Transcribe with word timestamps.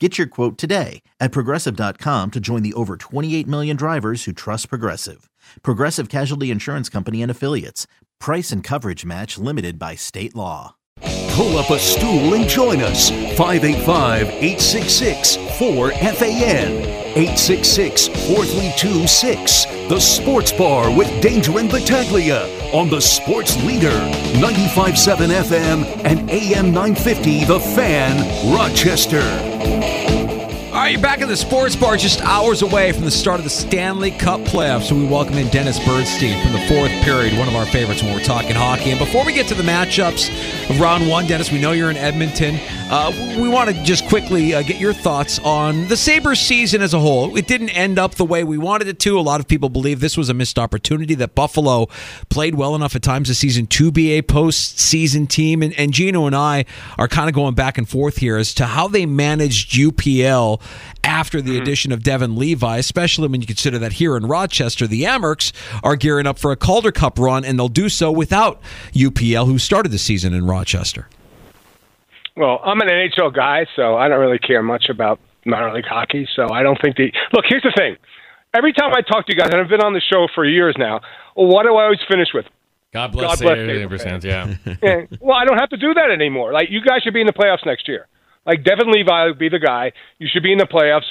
Get 0.00 0.18
your 0.18 0.26
quote 0.26 0.58
today 0.58 1.02
at 1.20 1.30
progressive.com 1.30 2.32
to 2.32 2.40
join 2.40 2.64
the 2.64 2.74
over 2.74 2.96
28 2.96 3.46
million 3.46 3.76
drivers 3.76 4.24
who 4.24 4.32
trust 4.32 4.68
Progressive. 4.68 5.30
Progressive 5.62 6.08
Casualty 6.08 6.50
Insurance 6.50 6.88
Company 6.88 7.22
and 7.22 7.30
Affiliates. 7.30 7.86
Price 8.18 8.50
and 8.50 8.64
coverage 8.64 9.04
match 9.04 9.38
limited 9.38 9.78
by 9.78 9.94
state 9.94 10.34
law. 10.34 10.74
Pull 11.30 11.58
up 11.58 11.70
a 11.70 11.78
stool 11.78 12.34
and 12.34 12.48
join 12.48 12.80
us. 12.80 13.10
585 13.10 14.28
866 14.30 15.36
4FAN. 15.36 16.80
866 17.14 18.08
432 18.08 19.06
6. 19.06 19.64
The 19.88 20.00
Sports 20.00 20.50
Bar 20.50 20.90
with 20.96 21.08
Danger 21.22 21.60
and 21.60 21.70
Battaglia 21.70 22.63
on 22.74 22.90
the 22.90 23.00
Sports 23.00 23.56
Leader. 23.62 23.96
957 24.40 25.30
FM 25.30 25.84
and 26.04 26.28
AM 26.28 26.72
950 26.72 27.44
The 27.44 27.60
Fan, 27.60 28.52
Rochester. 28.52 29.20
All 30.74 30.80
right, 30.80 30.88
you're 30.90 31.00
back 31.00 31.20
in 31.20 31.28
the 31.28 31.36
sports 31.36 31.76
bar, 31.76 31.96
just 31.96 32.20
hours 32.22 32.62
away 32.62 32.90
from 32.90 33.04
the 33.04 33.10
start 33.12 33.38
of 33.38 33.44
the 33.44 33.50
Stanley 33.50 34.10
Cup 34.10 34.40
playoffs. 34.40 34.88
So 34.88 34.96
we 34.96 35.06
welcome 35.06 35.38
in 35.38 35.46
Dennis 35.50 35.78
Bernstein 35.86 36.42
from 36.42 36.52
the 36.52 36.66
fourth 36.66 36.90
period, 37.04 37.38
one 37.38 37.46
of 37.46 37.54
our 37.54 37.64
favorites 37.66 38.02
when 38.02 38.12
we're 38.12 38.24
talking 38.24 38.56
hockey. 38.56 38.90
And 38.90 38.98
before 38.98 39.24
we 39.24 39.32
get 39.32 39.46
to 39.48 39.54
the 39.54 39.62
matchups 39.62 40.28
of 40.68 40.80
round 40.80 41.08
one, 41.08 41.28
Dennis, 41.28 41.52
we 41.52 41.60
know 41.60 41.70
you're 41.70 41.90
in 41.90 41.96
Edmonton. 41.96 42.56
Uh, 42.96 43.10
we 43.40 43.48
want 43.48 43.68
to 43.68 43.82
just 43.82 44.06
quickly 44.06 44.54
uh, 44.54 44.62
get 44.62 44.78
your 44.78 44.92
thoughts 44.92 45.40
on 45.40 45.88
the 45.88 45.96
Sabres 45.96 46.38
season 46.38 46.80
as 46.80 46.94
a 46.94 47.00
whole. 47.00 47.36
It 47.36 47.48
didn't 47.48 47.70
end 47.70 47.98
up 47.98 48.14
the 48.14 48.24
way 48.24 48.44
we 48.44 48.56
wanted 48.56 48.86
it 48.86 49.00
to. 49.00 49.18
A 49.18 49.20
lot 49.20 49.40
of 49.40 49.48
people 49.48 49.68
believe 49.68 49.98
this 49.98 50.16
was 50.16 50.28
a 50.28 50.34
missed 50.34 50.60
opportunity, 50.60 51.16
that 51.16 51.34
Buffalo 51.34 51.88
played 52.28 52.54
well 52.54 52.76
enough 52.76 52.94
at 52.94 53.02
times 53.02 53.26
this 53.26 53.38
season 53.40 53.66
to 53.66 53.90
be 53.90 54.12
a 54.12 54.22
postseason 54.22 55.28
team. 55.28 55.60
And, 55.60 55.76
and 55.76 55.92
Gino 55.92 56.26
and 56.26 56.36
I 56.36 56.66
are 56.96 57.08
kind 57.08 57.28
of 57.28 57.34
going 57.34 57.56
back 57.56 57.78
and 57.78 57.88
forth 57.88 58.18
here 58.18 58.36
as 58.36 58.54
to 58.54 58.66
how 58.66 58.86
they 58.86 59.06
managed 59.06 59.72
UPL 59.72 60.62
after 61.02 61.42
the 61.42 61.58
addition 61.58 61.90
of 61.90 62.04
Devin 62.04 62.36
Levi, 62.36 62.76
especially 62.76 63.26
when 63.26 63.40
you 63.40 63.48
consider 63.48 63.76
that 63.80 63.94
here 63.94 64.16
in 64.16 64.26
Rochester, 64.26 64.86
the 64.86 65.02
Amerks 65.02 65.50
are 65.82 65.96
gearing 65.96 66.28
up 66.28 66.38
for 66.38 66.52
a 66.52 66.56
Calder 66.56 66.92
Cup 66.92 67.18
run, 67.18 67.44
and 67.44 67.58
they'll 67.58 67.66
do 67.66 67.88
so 67.88 68.12
without 68.12 68.62
UPL, 68.92 69.46
who 69.46 69.58
started 69.58 69.90
the 69.90 69.98
season 69.98 70.32
in 70.32 70.46
Rochester. 70.46 71.08
Well, 72.36 72.60
I'm 72.64 72.80
an 72.80 72.88
NHL 72.88 73.34
guy, 73.34 73.66
so 73.76 73.96
I 73.96 74.08
don't 74.08 74.20
really 74.20 74.38
care 74.38 74.62
much 74.62 74.86
about 74.88 75.20
minor 75.44 75.72
league 75.72 75.84
hockey. 75.86 76.28
So 76.34 76.50
I 76.50 76.62
don't 76.62 76.78
think 76.82 76.96
the 76.96 77.12
look. 77.32 77.44
Here's 77.48 77.62
the 77.62 77.72
thing: 77.76 77.96
every 78.54 78.72
time 78.72 78.92
I 78.92 79.02
talk 79.02 79.26
to 79.26 79.32
you 79.32 79.38
guys, 79.38 79.50
and 79.52 79.60
I've 79.60 79.68
been 79.68 79.82
on 79.82 79.92
the 79.92 80.00
show 80.00 80.26
for 80.34 80.44
years 80.44 80.74
now, 80.78 81.00
well, 81.36 81.46
what 81.46 81.64
do 81.64 81.74
I 81.76 81.84
always 81.84 82.00
finish 82.08 82.28
with? 82.34 82.46
God 82.92 83.10
bless, 83.12 83.40
God 83.40 83.42
bless 83.42 83.58
Sabres 83.58 84.02
fans. 84.02 84.24
Yeah. 84.24 84.54
Yeah, 84.82 85.06
well, 85.20 85.36
I 85.36 85.44
don't 85.44 85.58
have 85.58 85.70
to 85.70 85.76
do 85.76 85.94
that 85.94 86.10
anymore. 86.10 86.52
Like 86.52 86.70
you 86.70 86.80
guys 86.80 87.02
should 87.02 87.14
be 87.14 87.20
in 87.20 87.26
the 87.26 87.32
playoffs 87.32 87.66
next 87.66 87.88
year. 87.88 88.06
Like 88.46 88.62
Devin 88.62 88.90
Levi 88.90 89.26
would 89.26 89.38
be 89.38 89.48
the 89.48 89.58
guy. 89.58 89.92
You 90.18 90.28
should 90.32 90.42
be 90.42 90.52
in 90.52 90.58
the 90.58 90.66
playoffs. 90.66 91.06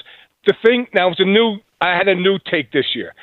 The 0.45 0.53
thing 0.63 0.87
now 0.93 1.09
it's 1.09 1.19
a 1.19 1.25
new. 1.25 1.57
I 1.81 1.95
had 1.97 2.07
a 2.07 2.15
new 2.15 2.37
take 2.49 2.71
this 2.71 2.95
year. 2.95 3.13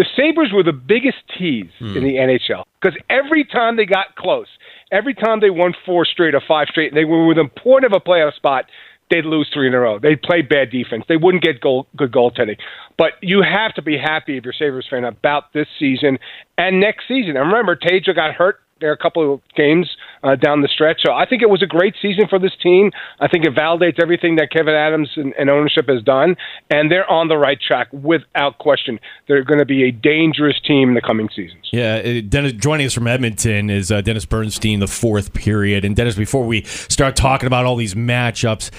The 0.00 0.06
Sabres 0.16 0.50
were 0.50 0.62
the 0.62 0.72
biggest 0.72 1.18
tease 1.36 1.68
hmm. 1.78 1.94
in 1.94 2.02
the 2.02 2.14
NHL 2.14 2.64
because 2.80 2.98
every 3.10 3.44
time 3.44 3.76
they 3.76 3.84
got 3.84 4.16
close, 4.16 4.46
every 4.90 5.12
time 5.12 5.40
they 5.40 5.50
won 5.50 5.74
four 5.84 6.06
straight 6.06 6.34
or 6.34 6.40
five 6.40 6.68
straight, 6.70 6.88
and 6.90 6.96
they 6.96 7.04
were 7.04 7.26
within 7.26 7.50
point 7.50 7.84
of 7.84 7.92
a 7.92 8.00
playoff 8.00 8.32
spot, 8.34 8.64
they'd 9.10 9.26
lose 9.26 9.50
three 9.52 9.66
in 9.66 9.74
a 9.74 9.78
row. 9.78 9.98
They'd 9.98 10.22
play 10.22 10.40
bad 10.40 10.70
defense. 10.70 11.04
They 11.06 11.18
wouldn't 11.18 11.42
get 11.42 11.60
goal, 11.60 11.86
good 11.98 12.12
goaltending. 12.12 12.56
But 12.96 13.12
you 13.20 13.42
have 13.42 13.74
to 13.74 13.82
be 13.82 13.98
happy 13.98 14.38
if 14.38 14.44
you're 14.44 14.54
a 14.54 14.56
Sabres 14.56 14.86
fan 14.88 15.04
about 15.04 15.52
this 15.52 15.66
season 15.78 16.18
and 16.56 16.80
next 16.80 17.06
season. 17.06 17.36
And 17.36 17.48
remember, 17.48 17.76
Tage 17.76 18.08
got 18.16 18.32
hurt 18.32 18.60
there 18.80 18.90
are 18.90 18.94
a 18.94 18.98
couple 18.98 19.34
of 19.34 19.40
games 19.56 19.88
uh, 20.22 20.36
down 20.36 20.62
the 20.62 20.68
stretch. 20.68 21.00
So 21.04 21.12
I 21.12 21.26
think 21.26 21.42
it 21.42 21.50
was 21.50 21.62
a 21.62 21.66
great 21.66 21.94
season 22.00 22.26
for 22.28 22.38
this 22.38 22.52
team. 22.62 22.90
I 23.20 23.28
think 23.28 23.44
it 23.44 23.54
validates 23.54 24.00
everything 24.02 24.36
that 24.36 24.50
Kevyn 24.50 24.74
Adams 24.74 25.10
and, 25.16 25.32
and 25.38 25.48
ownership 25.50 25.88
has 25.88 26.02
done, 26.02 26.36
and 26.70 26.90
they're 26.90 27.10
on 27.10 27.28
the 27.28 27.36
right 27.36 27.58
track 27.60 27.88
without 27.92 28.58
question. 28.58 28.98
They're 29.28 29.44
going 29.44 29.60
to 29.60 29.66
be 29.66 29.84
a 29.84 29.90
dangerous 29.92 30.60
team 30.66 30.90
in 30.90 30.94
the 30.94 31.00
coming 31.00 31.28
seasons. 31.34 31.68
Yeah, 31.72 32.02
uh, 32.04 32.20
Dennis, 32.28 32.52
joining 32.52 32.86
us 32.86 32.94
from 32.94 33.06
Edmonton 33.06 33.70
is 33.70 33.92
uh, 33.92 34.00
Dennis 34.00 34.24
Bernstein, 34.24 34.80
the 34.80 34.88
fourth 34.88 35.32
period. 35.32 35.84
And 35.84 35.94
Dennis, 35.94 36.16
before 36.16 36.44
we 36.44 36.62
start 36.64 37.16
talking 37.16 37.46
about 37.46 37.64
all 37.64 37.76
these 37.76 37.94
matchups, 37.94 38.70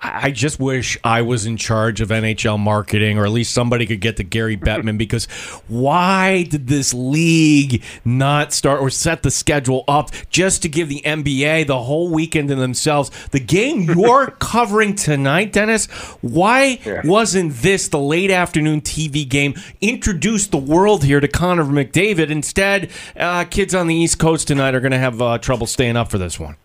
I 0.00 0.30
just 0.30 0.60
wish 0.60 0.96
I 1.02 1.22
was 1.22 1.44
in 1.44 1.56
charge 1.56 2.00
of 2.00 2.10
NHL 2.10 2.58
marketing, 2.58 3.18
or 3.18 3.24
at 3.24 3.32
least 3.32 3.52
somebody 3.52 3.86
could 3.86 4.00
get 4.00 4.16
to 4.18 4.24
Gary 4.24 4.56
Bettman. 4.56 4.98
Because 5.08 5.26
why 5.68 6.42
did 6.42 6.66
this 6.66 6.92
league 6.92 7.82
not 8.04 8.52
start 8.52 8.80
or 8.80 8.90
set 8.90 9.22
the 9.22 9.30
schedule 9.30 9.84
up 9.86 10.10
just 10.28 10.62
to 10.62 10.68
give 10.68 10.88
the 10.88 11.02
NBA 11.04 11.66
the 11.66 11.82
whole 11.82 12.10
weekend 12.10 12.48
to 12.48 12.56
themselves? 12.56 13.10
The 13.28 13.38
game 13.38 13.82
you're 13.96 14.32
covering 14.32 14.96
tonight, 14.96 15.52
Dennis, 15.52 15.86
why 16.20 16.80
wasn't 17.04 17.54
this 17.54 17.88
the 17.88 18.00
late 18.00 18.30
afternoon 18.30 18.80
TV 18.80 19.28
game? 19.28 19.54
Introduce 19.80 20.48
the 20.48 20.58
world 20.58 21.04
here 21.04 21.20
to 21.20 21.28
Connor 21.28 21.64
McDavid. 21.64 22.30
Instead, 22.30 22.90
uh, 23.16 23.44
kids 23.44 23.74
on 23.74 23.86
the 23.86 23.94
East 23.94 24.18
Coast 24.18 24.48
tonight 24.48 24.74
are 24.74 24.80
going 24.80 24.92
to 24.92 24.98
have 24.98 25.22
uh, 25.22 25.38
trouble 25.38 25.66
staying 25.66 25.96
up 25.96 26.10
for 26.10 26.18
this 26.18 26.40
one. 26.40 26.56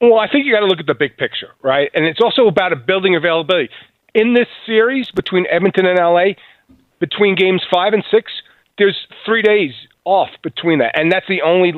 Well, 0.00 0.18
I 0.18 0.28
think 0.30 0.46
you 0.46 0.52
got 0.52 0.60
to 0.60 0.66
look 0.66 0.78
at 0.78 0.86
the 0.86 0.94
big 0.94 1.16
picture, 1.16 1.50
right? 1.62 1.90
And 1.94 2.04
it's 2.04 2.20
also 2.22 2.46
about 2.46 2.72
a 2.72 2.76
building 2.76 3.16
availability. 3.16 3.68
In 4.14 4.34
this 4.34 4.46
series 4.64 5.10
between 5.10 5.46
Edmonton 5.50 5.86
and 5.86 5.98
LA, 5.98 6.34
between 7.00 7.34
games 7.34 7.62
five 7.72 7.92
and 7.92 8.04
six, 8.10 8.30
there's 8.78 8.96
three 9.24 9.42
days 9.42 9.72
off 10.04 10.30
between 10.42 10.78
that, 10.78 10.98
and 10.98 11.10
that's 11.10 11.26
the 11.28 11.42
only 11.42 11.72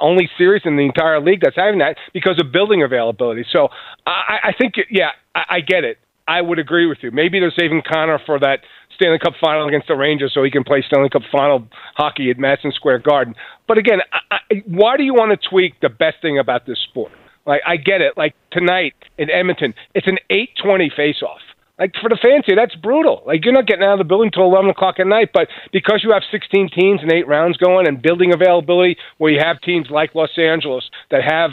only 0.00 0.28
series 0.36 0.62
in 0.64 0.76
the 0.76 0.82
entire 0.82 1.20
league 1.20 1.40
that's 1.42 1.56
having 1.56 1.78
that 1.78 1.96
because 2.12 2.40
of 2.40 2.50
building 2.52 2.82
availability. 2.82 3.44
So 3.52 3.68
I, 4.06 4.38
I 4.44 4.52
think, 4.58 4.74
yeah, 4.90 5.10
I, 5.34 5.44
I 5.50 5.60
get 5.60 5.84
it. 5.84 5.98
I 6.26 6.40
would 6.40 6.58
agree 6.58 6.86
with 6.86 6.98
you. 7.02 7.10
Maybe 7.10 7.38
they're 7.38 7.52
saving 7.56 7.82
Connor 7.86 8.18
for 8.24 8.38
that 8.40 8.60
Stanley 8.96 9.18
Cup 9.18 9.34
final 9.40 9.68
against 9.68 9.88
the 9.88 9.94
Rangers 9.94 10.32
so 10.34 10.42
he 10.42 10.50
can 10.50 10.64
play 10.64 10.82
Stanley 10.86 11.10
Cup 11.10 11.22
final 11.30 11.68
hockey 11.96 12.30
at 12.30 12.38
Madison 12.38 12.72
Square 12.72 13.00
Garden. 13.00 13.34
But 13.68 13.78
again, 13.78 13.98
I, 14.12 14.36
I, 14.50 14.62
why 14.66 14.96
do 14.96 15.02
you 15.02 15.12
want 15.12 15.38
to 15.38 15.48
tweak 15.48 15.80
the 15.80 15.90
best 15.90 16.16
thing 16.22 16.38
about 16.38 16.66
this 16.66 16.78
sport? 16.88 17.12
Like 17.46 17.62
I 17.66 17.76
get 17.76 18.00
it. 18.00 18.16
Like 18.16 18.34
tonight 18.50 18.94
in 19.18 19.30
Edmonton, 19.30 19.74
it's 19.94 20.06
an 20.06 20.18
eight 20.30 20.50
twenty 20.62 20.90
face 20.94 21.22
off. 21.22 21.40
Like 21.78 21.92
for 22.00 22.08
the 22.08 22.18
fancy, 22.22 22.54
that's 22.54 22.74
brutal. 22.76 23.22
Like 23.26 23.44
you're 23.44 23.52
not 23.52 23.66
getting 23.66 23.84
out 23.84 23.94
of 23.94 23.98
the 23.98 24.04
building 24.04 24.30
till 24.30 24.44
eleven 24.44 24.70
o'clock 24.70 24.96
at 25.00 25.06
night, 25.06 25.30
but 25.34 25.48
because 25.72 26.02
you 26.04 26.12
have 26.12 26.22
sixteen 26.30 26.70
teams 26.70 27.02
and 27.02 27.12
eight 27.12 27.26
rounds 27.26 27.56
going 27.56 27.88
and 27.88 28.00
building 28.00 28.32
availability 28.32 28.96
where 29.18 29.32
you 29.32 29.40
have 29.42 29.60
teams 29.60 29.88
like 29.90 30.14
Los 30.14 30.38
Angeles 30.38 30.88
that 31.10 31.22
have 31.24 31.50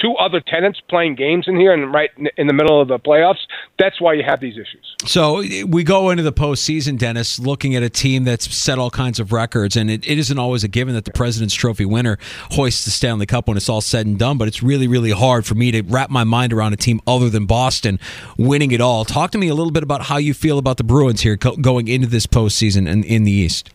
two 0.00 0.14
other 0.16 0.40
tenants 0.40 0.80
playing 0.88 1.14
games 1.14 1.46
in 1.46 1.58
here 1.58 1.72
and 1.72 1.92
right 1.92 2.10
in 2.36 2.46
the 2.46 2.52
middle 2.52 2.80
of 2.80 2.88
the 2.88 2.98
playoffs, 2.98 3.40
that's 3.78 4.00
why 4.00 4.14
you 4.14 4.22
have 4.22 4.40
these 4.40 4.54
issues. 4.54 4.94
So 5.04 5.42
we 5.66 5.84
go 5.84 6.10
into 6.10 6.22
the 6.22 6.32
postseason, 6.32 6.98
Dennis, 6.98 7.38
looking 7.38 7.74
at 7.74 7.82
a 7.82 7.90
team 7.90 8.24
that's 8.24 8.54
set 8.54 8.78
all 8.78 8.90
kinds 8.90 9.20
of 9.20 9.32
records, 9.32 9.76
and 9.76 9.90
it, 9.90 10.06
it 10.06 10.18
isn't 10.18 10.38
always 10.38 10.64
a 10.64 10.68
given 10.68 10.94
that 10.94 11.04
the 11.04 11.12
President's 11.12 11.54
Trophy 11.54 11.84
winner 11.84 12.18
hoists 12.52 12.84
the 12.84 12.90
Stanley 12.90 13.26
Cup 13.26 13.48
when 13.48 13.56
it's 13.56 13.68
all 13.68 13.80
said 13.80 14.06
and 14.06 14.18
done. 14.18 14.38
But 14.38 14.48
it's 14.48 14.62
really, 14.62 14.88
really 14.88 15.10
hard 15.10 15.46
for 15.46 15.54
me 15.54 15.70
to 15.72 15.82
wrap 15.82 16.10
my 16.10 16.24
mind 16.24 16.52
around 16.52 16.72
a 16.72 16.76
team 16.76 17.00
other 17.06 17.28
than 17.28 17.46
Boston 17.46 17.98
winning 18.38 18.72
it 18.72 18.80
all. 18.80 19.04
Talk 19.04 19.30
to 19.32 19.38
me 19.38 19.48
a 19.48 19.54
little 19.54 19.72
bit 19.72 19.82
about 19.82 20.02
how 20.02 20.16
you 20.16 20.34
feel 20.34 20.58
about 20.58 20.76
the 20.76 20.84
Bruins 20.84 21.20
here 21.20 21.36
co- 21.36 21.56
going 21.56 21.88
into 21.88 22.06
this 22.06 22.26
postseason 22.26 22.88
in, 22.88 23.04
in 23.04 23.24
the 23.24 23.32
East. 23.32 23.70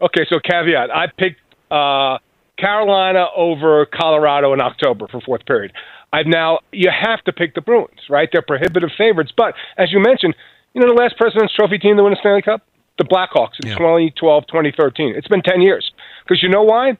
Okay, 0.00 0.26
so 0.28 0.38
caveat: 0.38 0.90
I 0.90 1.06
picked 1.06 1.40
uh, 1.70 2.18
Carolina 2.58 3.26
over 3.36 3.86
Colorado 3.86 4.52
in 4.52 4.60
October 4.60 5.06
for 5.08 5.20
fourth 5.20 5.44
period. 5.46 5.72
I've 6.12 6.26
now 6.26 6.60
you 6.72 6.90
have 6.90 7.22
to 7.24 7.32
pick 7.32 7.54
the 7.54 7.60
Bruins, 7.60 8.00
right? 8.08 8.28
They're 8.32 8.42
prohibitive 8.42 8.90
favorites, 8.96 9.32
but 9.36 9.54
as 9.76 9.92
you 9.92 10.00
mentioned, 10.00 10.34
You 10.74 10.82
know 10.82 10.88
the 10.94 11.00
last 11.00 11.16
President's 11.16 11.54
Trophy 11.54 11.78
team 11.78 11.96
to 11.96 12.04
win 12.04 12.12
a 12.12 12.16
Stanley 12.16 12.42
Cup? 12.42 12.60
The 12.98 13.04
Blackhawks 13.04 13.56
in 13.64 13.70
Yeah. 13.70 13.76
2012, 13.78 14.46
2013. 14.46 15.14
It's 15.16 15.26
been 15.26 15.40
10 15.40 15.62
years. 15.62 15.90
Because 16.22 16.42
you 16.42 16.50
know 16.50 16.64
why? 16.64 16.98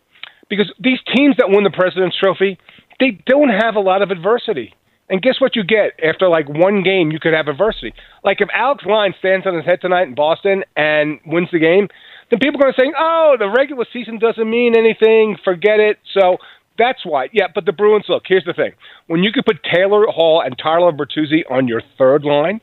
Because 0.49 0.73
these 0.81 0.99
teams 1.15 1.37
that 1.37 1.51
win 1.51 1.63
the 1.63 1.69
President's 1.71 2.17
Trophy, 2.17 2.57
they 3.01 3.11
don't 3.27 3.51
have 3.51 3.77
a 3.77 3.81
lot 3.81 4.01
of 4.01 4.11
adversity. 4.11 4.73
And 5.11 5.21
guess 5.21 5.43
what 5.43 5.55
you 5.57 5.63
get 5.63 5.93
after 6.03 6.27
like 6.27 6.49
one 6.49 6.83
game? 6.83 7.11
You 7.13 7.21
could 7.21 7.35
have 7.35 7.49
adversity. 7.49 7.93
Like 8.25 8.41
if 8.41 8.49
Alex 8.55 8.83
Lyon 8.87 9.15
stands 9.19 9.47
on 9.47 9.55
his 9.55 9.67
head 9.67 9.83
tonight 9.83 10.09
in 10.09 10.15
Boston 10.15 10.65
and 10.75 11.21
wins 11.27 11.51
the 11.53 11.59
game, 11.59 11.89
then 12.31 12.39
people 12.41 12.61
are 12.61 12.65
going 12.65 12.75
to 12.75 12.81
say, 12.81 12.93
"Oh, 12.99 13.37
the 13.39 13.49
regular 13.49 13.87
season 13.93 14.19
doesn't 14.19 14.49
mean 14.49 14.77
anything. 14.77 15.37
Forget 15.45 15.81
it." 15.81 15.99
So 16.15 16.39
that's 16.79 17.05
why. 17.05 17.29
Yeah, 17.33 17.47
but 17.55 17.65
the 17.65 17.73
Bruins. 17.73 18.07
Look, 18.09 18.25
here's 18.27 18.45
the 18.45 18.53
thing: 18.53 18.73
when 19.07 19.23
you 19.23 19.33
could 19.33 19.45
put 19.45 19.63
Taylor 19.63 20.07
Hall 20.09 20.43
and 20.45 20.57
Tyler 20.59 20.93
Bertuzzi 20.93 21.51
on 21.51 21.69
your 21.69 21.83
third 21.99 22.25
line, 22.25 22.61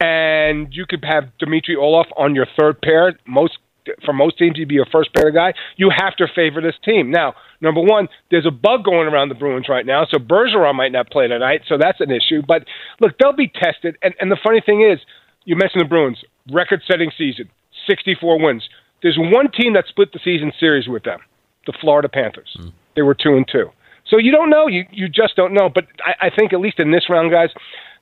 and 0.00 0.68
you 0.72 0.86
could 0.88 1.04
have 1.04 1.36
Dmitry 1.38 1.76
Orlov 1.76 2.06
on 2.16 2.34
your 2.34 2.46
third 2.58 2.80
pair, 2.80 3.18
most 3.26 3.58
for 4.04 4.12
most 4.12 4.38
teams, 4.38 4.56
he'd 4.56 4.68
be 4.68 4.74
your 4.74 4.86
first 4.90 5.12
pair 5.14 5.30
guy. 5.30 5.52
You 5.76 5.90
have 5.94 6.16
to 6.16 6.26
favor 6.34 6.60
this 6.60 6.74
team. 6.84 7.10
Now, 7.10 7.34
number 7.60 7.80
one, 7.80 8.08
there's 8.30 8.46
a 8.46 8.50
bug 8.50 8.84
going 8.84 9.08
around 9.08 9.28
the 9.28 9.34
Bruins 9.34 9.66
right 9.68 9.84
now, 9.84 10.06
so 10.10 10.18
Bergeron 10.18 10.74
might 10.74 10.92
not 10.92 11.10
play 11.10 11.28
tonight, 11.28 11.62
so 11.68 11.76
that's 11.78 12.00
an 12.00 12.10
issue. 12.10 12.42
But 12.46 12.64
look, 13.00 13.12
they'll 13.18 13.36
be 13.36 13.48
tested. 13.48 13.96
And, 14.02 14.14
and 14.20 14.30
the 14.30 14.38
funny 14.42 14.62
thing 14.64 14.82
is, 14.82 15.00
you 15.44 15.56
mentioned 15.56 15.82
the 15.82 15.88
Bruins, 15.88 16.18
record-setting 16.50 17.10
season, 17.18 17.50
64 17.88 18.42
wins. 18.42 18.62
There's 19.04 19.18
one 19.20 19.50
team 19.52 19.74
that 19.74 19.84
split 19.86 20.14
the 20.14 20.18
season 20.24 20.50
series 20.58 20.88
with 20.88 21.02
them, 21.02 21.20
the 21.66 21.74
Florida 21.78 22.08
Panthers. 22.08 22.56
Hmm. 22.58 22.68
They 22.96 23.02
were 23.02 23.14
two 23.14 23.36
and 23.36 23.46
two. 23.46 23.68
So 24.08 24.16
you 24.16 24.32
don't 24.32 24.48
know. 24.48 24.66
You 24.66 24.84
you 24.90 25.10
just 25.10 25.36
don't 25.36 25.52
know. 25.52 25.68
But 25.68 25.84
I, 26.02 26.28
I 26.28 26.30
think 26.34 26.54
at 26.54 26.60
least 26.60 26.80
in 26.80 26.90
this 26.90 27.10
round, 27.10 27.30
guys, 27.30 27.50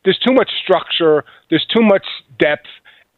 there's 0.05 0.19
too 0.19 0.33
much 0.33 0.51
structure. 0.63 1.25
There's 1.51 1.67
too 1.67 1.83
much 1.83 2.07
depth. 2.39 2.69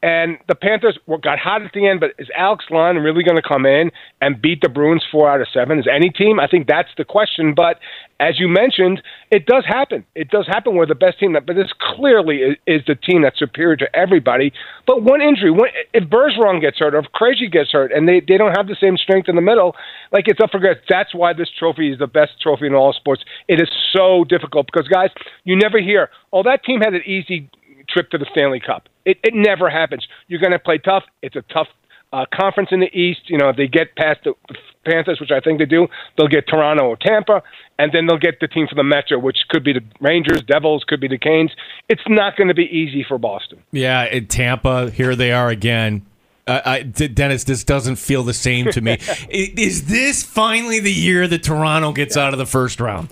And 0.05 0.37
the 0.49 0.55
Panthers 0.55 0.99
got 1.23 1.39
hot 1.39 1.63
at 1.63 1.73
the 1.73 1.89
end, 1.89 1.99
but 1.99 2.11
is 2.19 2.29
Alex 2.37 2.67
Lyon 2.69 2.97
really 2.97 3.25
going 3.25 3.41
to 3.41 3.49
come 3.49 3.65
in 3.65 3.91
and 4.21 4.37
beat 4.43 4.61
the 4.61 4.69
Bruins 4.69 5.03
four 5.11 5.31
out 5.31 5.41
of 5.41 5.47
seven? 5.51 5.79
Is 5.79 5.87
any 5.91 6.11
team? 6.11 6.39
I 6.39 6.47
think 6.47 6.67
that's 6.67 6.91
the 6.99 7.07
question. 7.07 7.55
But 7.57 7.79
as 8.21 8.39
you 8.39 8.47
mentioned, 8.47 9.01
it 9.31 9.47
does 9.47 9.65
happen. 9.67 10.05
It 10.15 10.29
does 10.29 10.47
happen 10.47 10.77
where 10.77 10.85
the 10.85 10.95
best 10.95 11.21
team, 11.21 11.33
that, 11.33 11.47
but 11.47 11.57
this 11.57 11.73
clearly 11.81 12.59
is, 12.67 12.83
the 12.87 12.97
team 12.97 13.23
that's 13.23 13.39
superior 13.39 13.77
to 13.77 13.97
everybody. 13.97 14.53
But 14.87 15.03
one 15.03 15.23
injury, 15.23 15.51
one, 15.51 15.71
if 15.95 16.05
Bergeron 16.05 16.61
gets 16.61 16.81
hurt 16.81 16.95
or 16.95 16.99
if 16.99 17.07
Krejci 17.19 17.51
gets 17.51 17.73
hurt, 17.73 17.91
and 17.91 18.07
they, 18.07 18.21
they 18.21 18.37
don't 18.37 18.55
have 18.55 18.67
the 18.67 18.77
same 18.79 18.99
strength 18.99 19.31
in 19.31 19.37
the 19.37 19.43
middle, 19.43 19.75
like 20.13 20.29
it's 20.29 20.41
up 20.43 20.51
for 20.51 20.61
grabs. 20.61 20.81
That's 20.87 21.15
why 21.15 21.33
this 21.33 21.49
trophy 21.59 21.91
is 21.91 21.99
the 21.99 22.07
best 22.07 22.33
trophy 22.43 22.67
in 22.67 22.75
all 22.75 22.93
sports. 22.93 23.25
It 23.49 23.59
is 23.59 23.71
so 23.97 24.25
difficult 24.25 24.67
because 24.71 24.87
guys, 24.87 25.09
you 25.45 25.57
never 25.57 25.81
hear, 25.81 26.11
oh, 26.31 26.43
that 26.43 26.63
team 26.63 26.83
had 26.83 26.93
an 26.93 27.03
easy 27.07 27.49
trip 27.89 28.11
to 28.11 28.19
the 28.19 28.27
Stanley 28.31 28.61
Cup. 28.61 28.89
It, 29.05 29.19
it 29.23 29.35
never 29.35 29.71
happens. 29.71 30.07
You're 30.29 30.41
going 30.41 30.53
to 30.53 30.59
play 30.59 30.79
tough. 30.79 31.05
It's 31.23 31.37
a 31.37 31.43
tough 31.43 31.69
uh, 32.13 32.25
conference 32.33 32.69
in 32.71 32.81
the 32.81 32.97
East. 32.97 33.23
You 33.27 33.39
know, 33.39 33.49
if 33.49 33.57
they 33.57 33.67
get 33.67 33.97
past 33.97 34.21
the 34.25 34.35
Panthers, 34.85 35.19
which 35.21 35.31
I 35.31 35.41
think 35.41 35.59
they 35.59 35.65
do, 35.65 35.89
they'll 36.17 36.29
get 36.29 36.47
Toronto 36.47 36.85
or 36.85 36.97
Tampa, 36.97 37.43
and 37.79 37.93
then 37.93 38.07
they'll 38.07 38.19
get 38.19 38.41
the 38.41 38.49
team 38.49 38.67
from 38.69 38.77
the 38.77 38.85
Metro, 38.85 39.19
which 39.19 39.39
could 39.49 39.65
be 39.65 39.73
the 39.73 39.83
Rangers, 40.01 40.43
Devils, 40.43 40.85
could 40.87 41.01
be 41.01 41.09
the 41.09 41.19
Canes. 41.19 41.51
It's 41.89 42.03
not 42.09 42.37
going 42.37 42.49
to 42.49 42.55
be 42.55 42.65
easy 42.65 43.05
for 43.07 43.19
Boston. 43.19 43.63
Yeah, 43.73 44.05
in 44.05 44.27
Tampa, 44.27 44.91
here 44.91 45.17
they 45.17 45.33
are 45.33 45.49
again. 45.49 46.07
Uh, 46.47 46.61
I, 46.65 46.83
Dennis, 46.83 47.45
this 47.45 47.65
doesn't 47.65 47.97
feel 47.97 48.23
the 48.23 48.35
same 48.35 48.71
to 48.71 48.81
me. 48.81 48.99
Is 49.31 49.87
this 49.87 50.23
finally 50.23 50.79
the 50.79 50.93
year 50.93 51.27
that 51.27 51.43
Toronto 51.43 51.93
gets 51.93 52.17
out 52.17 52.35
of 52.35 52.39
the 52.39 52.47
first 52.47 52.81
round? 52.81 53.09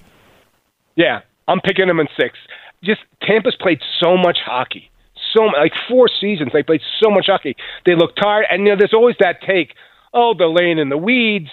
Yeah, 0.97 1.21
I'm 1.49 1.61
picking 1.61 1.87
them 1.87 1.99
in 1.99 2.09
six. 2.17 2.39
Just 2.83 3.01
Tampa's 3.23 3.57
played 3.61 3.81
so 4.03 4.17
much 4.17 4.39
hockey, 4.45 4.91
so 5.35 5.45
like 5.45 5.73
four 5.89 6.09
seasons. 6.09 6.51
They 6.53 6.63
played 6.63 6.83
so 7.03 7.11
much 7.11 7.27
hockey. 7.27 7.57
They 7.87 7.95
look 7.95 8.17
tired, 8.17 8.47
and 8.51 8.63
you 8.63 8.71
know, 8.71 8.77
there's 8.79 8.95
always 8.95 9.17
that 9.21 9.41
take. 9.43 9.75
Oh, 10.13 10.35
they're 10.37 10.49
laying 10.49 10.79
in 10.79 10.89
the 10.89 10.99
weeds. 10.99 11.49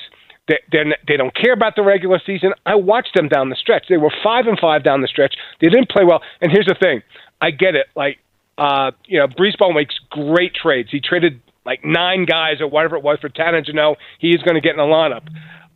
They 0.47 0.57
they 1.07 1.17
don't 1.17 1.35
care 1.35 1.53
about 1.53 1.75
the 1.75 1.83
regular 1.83 2.19
season. 2.25 2.53
I 2.65 2.75
watched 2.75 3.13
them 3.15 3.27
down 3.27 3.49
the 3.49 3.55
stretch. 3.55 3.85
They 3.87 3.97
were 3.97 4.11
five 4.23 4.47
and 4.47 4.57
five 4.59 4.83
down 4.83 5.01
the 5.01 5.07
stretch. 5.07 5.35
They 5.61 5.69
didn't 5.69 5.89
play 5.89 6.03
well. 6.03 6.21
And 6.41 6.51
here's 6.51 6.65
the 6.65 6.75
thing, 6.81 7.03
I 7.39 7.51
get 7.51 7.75
it. 7.75 7.85
Like, 7.95 8.17
uh, 8.57 8.91
you 9.05 9.19
know, 9.19 9.27
BriseBois 9.27 9.75
makes 9.75 9.95
great 10.09 10.55
trades. 10.55 10.89
He 10.91 10.99
traded 10.99 11.41
like 11.65 11.85
nine 11.85 12.25
guys 12.25 12.61
or 12.61 12.67
whatever 12.67 12.95
it 12.95 13.03
was 13.03 13.19
for 13.19 13.29
Tanner 13.29 13.61
Jeannot. 13.61 13.97
He 14.17 14.29
is 14.29 14.41
going 14.41 14.55
to 14.55 14.61
get 14.61 14.71
in 14.71 14.77
the 14.77 14.83
lineup. 14.83 15.27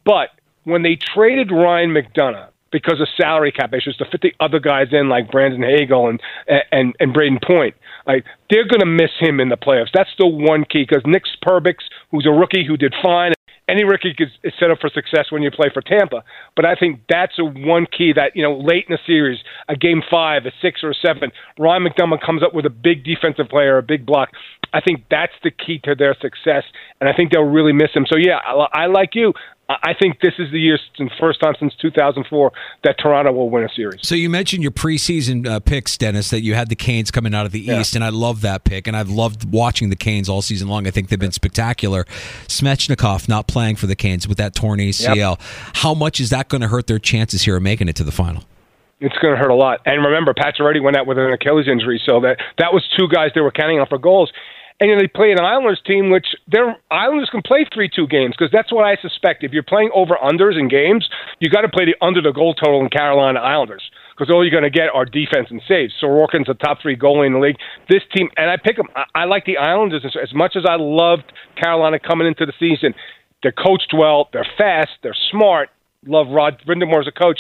But 0.04 0.30
when 0.64 0.82
they 0.82 0.96
traded 0.96 1.52
Ryan 1.52 1.92
McDonagh 1.92 2.50
because 2.74 3.00
of 3.00 3.08
salary 3.16 3.54
cap 3.54 3.74
issues 3.74 3.96
to 3.98 4.06
fit 4.12 4.22
the 4.22 4.34
other 4.42 4.60
guys 4.60 4.88
in 4.92 5.08
like 5.08 5.32
Brandon 5.32 5.62
Hagel 5.62 6.10
and 6.10 6.20
and 6.72 6.94
and 7.00 7.16
Brayden 7.16 7.42
Point, 7.42 7.76
like 8.06 8.26
they're 8.50 8.68
going 8.68 8.82
to 8.82 8.86
miss 8.86 9.12
him 9.20 9.40
in 9.40 9.48
the 9.48 9.56
playoffs. 9.56 9.94
That's 9.94 10.10
the 10.18 10.28
one 10.28 10.66
key 10.66 10.86
because 10.88 11.04
Nick 11.06 11.24
Perbix, 11.46 11.76
who's 12.12 12.26
a 12.26 12.32
rookie 12.32 12.66
who 12.68 12.76
did 12.76 12.94
fine. 13.02 13.32
Any 13.70 13.86
rookie 13.86 14.14
is, 14.20 14.54
set 14.60 14.72
up 14.72 14.80
for 14.82 14.90
success 14.90 15.28
when 15.30 15.42
you 15.42 15.50
play 15.50 15.70
for 15.74 15.82
Tampa, 15.82 16.26
but 16.54 16.66
I 16.66 16.76
think 16.76 17.00
that's 17.08 17.40
a 17.40 17.46
one 17.46 17.86
key 17.86 18.12
that 18.14 18.36
you 18.36 18.44
know 18.44 18.60
late 18.60 18.86
in 18.90 18.92
the 18.94 19.00
series, 19.08 19.40
a 19.70 19.76
game 19.78 20.02
five, 20.12 20.46
a 20.46 20.52
six 20.62 20.84
or 20.84 20.92
a 20.92 20.94
seven, 20.94 21.32
Ryan 21.58 21.86
McDonagh 21.88 22.22
comes 22.22 22.44
up 22.44 22.54
with 22.54 22.66
a 22.66 22.70
big 22.70 23.06
defensive 23.06 23.48
player, 23.48 23.78
a 23.78 23.84
big 23.84 24.06
block. 24.06 24.32
I 24.74 24.82
think 24.82 25.06
that's 25.10 25.34
the 25.44 25.52
key 25.52 25.80
to 25.86 25.96
their 25.96 26.14
success, 26.20 26.64
and 27.00 27.08
I 27.08 27.14
think 27.14 27.32
they'll 27.32 27.44
really 27.44 27.72
miss 27.72 27.92
him. 27.94 28.06
So 28.12 28.18
yeah, 28.18 28.40
I 28.74 28.88
like 28.88 29.12
you. 29.14 29.34
I 29.82 29.94
think 29.94 30.20
this 30.22 30.34
is 30.38 30.52
the 30.52 30.60
year 30.60 30.78
since 30.98 31.12
first 31.20 31.42
time 31.42 31.54
since 31.60 31.74
2004 31.82 32.52
that 32.84 32.98
Toronto 32.98 33.32
will 33.32 33.50
win 33.50 33.64
a 33.64 33.70
series. 33.70 34.00
So 34.04 34.16
you 34.16 34.30
mentioned 34.30 34.62
your 34.62 34.72
preseason 34.72 35.48
uh, 35.48 35.60
picks, 35.60 35.98
Dennis, 35.98 36.30
that 36.30 36.42
you 36.42 36.54
had 36.54 36.70
the 36.70 36.76
Canes 36.76 37.12
coming 37.12 37.34
out 37.34 37.46
of 37.46 37.52
the 37.52 37.62
East, 37.62 37.96
and 37.96 38.04
I 38.04 38.10
love 38.10 38.42
that 38.42 38.64
pick, 38.64 38.88
and 38.88 38.96
I've 38.96 39.10
loved 39.10 39.52
watching 39.52 39.90
the 39.90 39.96
Canes 39.96 40.30
all 40.30 40.42
season 40.42 40.68
long. 40.68 40.88
I 40.88 40.92
think 40.92 41.10
they've 41.10 41.20
been 41.20 41.32
spectacular. 41.32 42.06
Svechnikov 42.48 43.28
not 43.28 43.48
playing 43.48 43.76
for 43.78 43.88
the 43.88 43.96
Canes 43.96 44.28
with 44.28 44.38
that 44.38 44.56
torn 44.56 44.80
ACL. 44.80 45.40
How 45.76 45.94
much 45.94 46.20
is 46.20 46.30
that 46.30 46.50
going 46.50 46.62
to 46.62 46.68
hurt 46.68 46.88
their 46.88 47.00
chances 47.00 47.44
here 47.44 47.58
of 47.58 47.64
making 47.64 47.90
it 47.90 47.96
to 47.98 48.04
the 48.04 48.12
final? 48.12 48.44
It's 49.00 49.18
going 49.18 49.34
to 49.34 49.38
hurt 49.40 49.52
a 49.52 49.56
lot. 49.56 49.82
And 49.86 50.04
remember, 50.06 50.34
Pacioretty 50.34 50.82
went 50.82 50.96
out 50.96 51.06
with 51.06 51.18
an 51.18 51.32
Achilles 51.32 51.68
injury, 51.68 52.02
so 52.06 52.22
that 52.22 52.38
that 52.58 52.74
was 52.74 52.88
two 52.98 53.08
guys 53.10 53.32
they 53.36 53.42
were 53.42 53.52
counting 53.52 53.80
on 53.80 53.88
for 53.88 53.98
goals. 53.98 54.32
And 54.80 54.90
then 54.90 54.98
they 54.98 55.08
play 55.08 55.32
an 55.32 55.40
Islanders 55.40 55.82
team, 55.86 56.10
which 56.10 56.28
their 56.48 56.76
Islanders 56.92 57.30
can 57.30 57.42
play 57.42 57.66
three-two 57.74 58.08
games 58.08 58.36
because 58.38 58.52
that's 58.52 58.72
what 58.72 58.86
I 58.86 58.96
suspect. 59.02 59.44
If 59.44 59.52
you're 59.52 59.64
playing 59.64 59.92
over 59.94 60.16
unders 60.22 60.60
in 60.60 60.68
games, 60.68 61.08
you 61.40 61.50
got 61.50 61.62
to 61.62 61.70
play 61.70 61.86
the 61.86 61.96
under 62.02 62.22
the 62.22 62.32
goal 62.32 62.54
total 62.54 62.82
in 62.82 62.90
Carolina 62.90 63.40
Islanders 63.40 63.84
because 64.18 64.34
all 64.34 64.44
you're 64.44 64.52
going 64.52 64.64
to 64.64 64.70
get 64.70 64.90
are 64.94 65.06
defense 65.06 65.48
and 65.50 65.62
saves. 65.68 65.94
Sorokin's 66.02 66.50
a 66.50 66.54
top 66.54 66.80
three 66.82 66.98
goalie 66.98 67.28
in 67.28 67.34
the 67.34 67.40
league. 67.40 67.58
This 67.90 68.02
team, 68.16 68.30
and 68.38 68.50
I 68.50 68.58
pick 68.58 68.78
them. 68.78 68.88
I, 68.96 69.04
I 69.16 69.26
like 69.26 69.46
the 69.46 69.58
Islanders 69.58 70.04
as, 70.06 70.16
as 70.22 70.34
much 70.34 70.56
as 70.56 70.64
I 70.68 70.76
loved 70.78 71.32
Carolina 71.62 72.00
coming 72.00 72.28
into 72.28 72.46
the 72.46 72.54
season. 72.60 72.94
They're 73.42 73.52
coached 73.52 73.94
well. 73.94 74.30
They're 74.32 74.48
fast. 74.58 74.92
They're 75.02 75.18
smart. 75.32 75.70
Love 76.06 76.28
Rod 76.30 76.62
Brind'Amour 76.68 77.02
as 77.02 77.08
a 77.08 77.12
coach. 77.12 77.40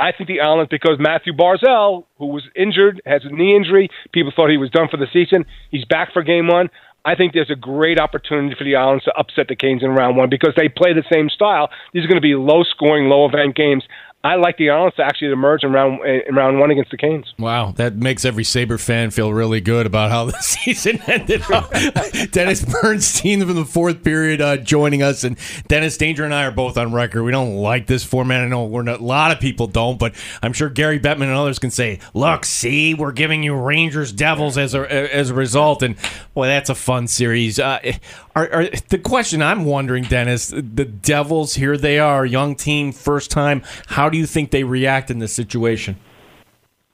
I 0.00 0.12
think 0.16 0.28
the 0.28 0.40
Islanders, 0.40 0.68
because 0.70 0.96
Mathew 0.98 1.34
Barzal, 1.34 2.06
who 2.16 2.28
was 2.28 2.42
injured, 2.56 3.02
has 3.04 3.20
a 3.24 3.28
knee 3.28 3.54
injury, 3.54 3.90
people 4.12 4.32
thought 4.34 4.48
he 4.48 4.56
was 4.56 4.70
done 4.70 4.88
for 4.90 4.96
the 4.96 5.06
season. 5.12 5.44
He's 5.70 5.84
back 5.84 6.14
for 6.14 6.22
game 6.22 6.48
one. 6.48 6.70
I 7.04 7.14
think 7.14 7.34
there's 7.34 7.50
a 7.50 7.56
great 7.56 7.98
opportunity 7.98 8.54
for 8.56 8.64
the 8.64 8.76
Islanders 8.76 9.04
to 9.04 9.12
upset 9.16 9.48
the 9.48 9.56
Canes 9.56 9.82
in 9.82 9.90
round 9.90 10.16
one 10.16 10.30
because 10.30 10.54
they 10.56 10.68
play 10.68 10.92
the 10.92 11.04
same 11.12 11.28
style. 11.28 11.68
These 11.92 12.04
are 12.04 12.08
going 12.08 12.16
to 12.16 12.22
be 12.22 12.34
low 12.34 12.62
scoring, 12.62 13.08
low 13.08 13.26
event 13.26 13.56
games. 13.56 13.84
I 14.22 14.34
like 14.34 14.58
the 14.58 14.68
Islanders 14.68 14.96
to 14.96 15.02
actually 15.02 15.32
emerge 15.32 15.64
in 15.64 15.72
round 15.72 16.00
in 16.04 16.34
round 16.34 16.58
one 16.58 16.70
against 16.70 16.90
the 16.90 16.98
Canes. 16.98 17.32
Wow, 17.38 17.72
that 17.76 17.96
makes 17.96 18.26
every 18.26 18.44
Sabre 18.44 18.76
fan 18.76 19.10
feel 19.10 19.32
really 19.32 19.62
good 19.62 19.86
about 19.86 20.10
how 20.10 20.24
the 20.26 20.38
season 20.40 21.00
ended. 21.06 21.42
up. 21.50 21.70
Dennis 22.30 22.62
Bernstein 22.62 23.40
from 23.40 23.54
the 23.54 23.64
fourth 23.64 24.04
period 24.04 24.42
uh, 24.42 24.58
joining 24.58 25.02
us, 25.02 25.24
and 25.24 25.38
Dennis 25.68 25.96
Danger 25.96 26.24
and 26.24 26.34
I 26.34 26.44
are 26.44 26.50
both 26.50 26.76
on 26.76 26.92
record. 26.92 27.22
We 27.22 27.32
don't 27.32 27.56
like 27.56 27.86
this 27.86 28.04
format. 28.04 28.42
I 28.42 28.48
know 28.48 28.66
we're 28.66 28.82
not, 28.82 29.00
a 29.00 29.04
lot 29.04 29.32
of 29.32 29.40
people 29.40 29.66
don't, 29.66 29.98
but 29.98 30.14
I'm 30.42 30.52
sure 30.52 30.68
Gary 30.68 31.00
Bettman 31.00 31.22
and 31.22 31.32
others 31.32 31.58
can 31.58 31.70
say, 31.70 31.98
"Look, 32.12 32.44
see, 32.44 32.92
we're 32.92 33.12
giving 33.12 33.42
you 33.42 33.54
Rangers 33.54 34.12
Devils 34.12 34.58
as 34.58 34.74
a 34.74 35.14
as 35.14 35.30
a 35.30 35.34
result." 35.34 35.82
And 35.82 35.96
boy, 36.34 36.46
that's 36.46 36.68
a 36.68 36.74
fun 36.74 37.06
series. 37.06 37.58
Uh, 37.58 37.92
are, 38.36 38.52
are, 38.52 38.68
the 38.88 38.98
question 38.98 39.42
I'm 39.42 39.64
wondering, 39.64 40.04
Dennis, 40.04 40.48
the 40.48 40.84
Devils 40.84 41.54
here 41.54 41.76
they 41.76 41.98
are, 41.98 42.24
young 42.24 42.54
team, 42.54 42.92
first 42.92 43.30
time. 43.30 43.62
How 43.88 44.08
do 44.08 44.16
you 44.16 44.26
think 44.26 44.50
they 44.50 44.64
react 44.64 45.10
in 45.10 45.18
this 45.18 45.32
situation? 45.32 45.96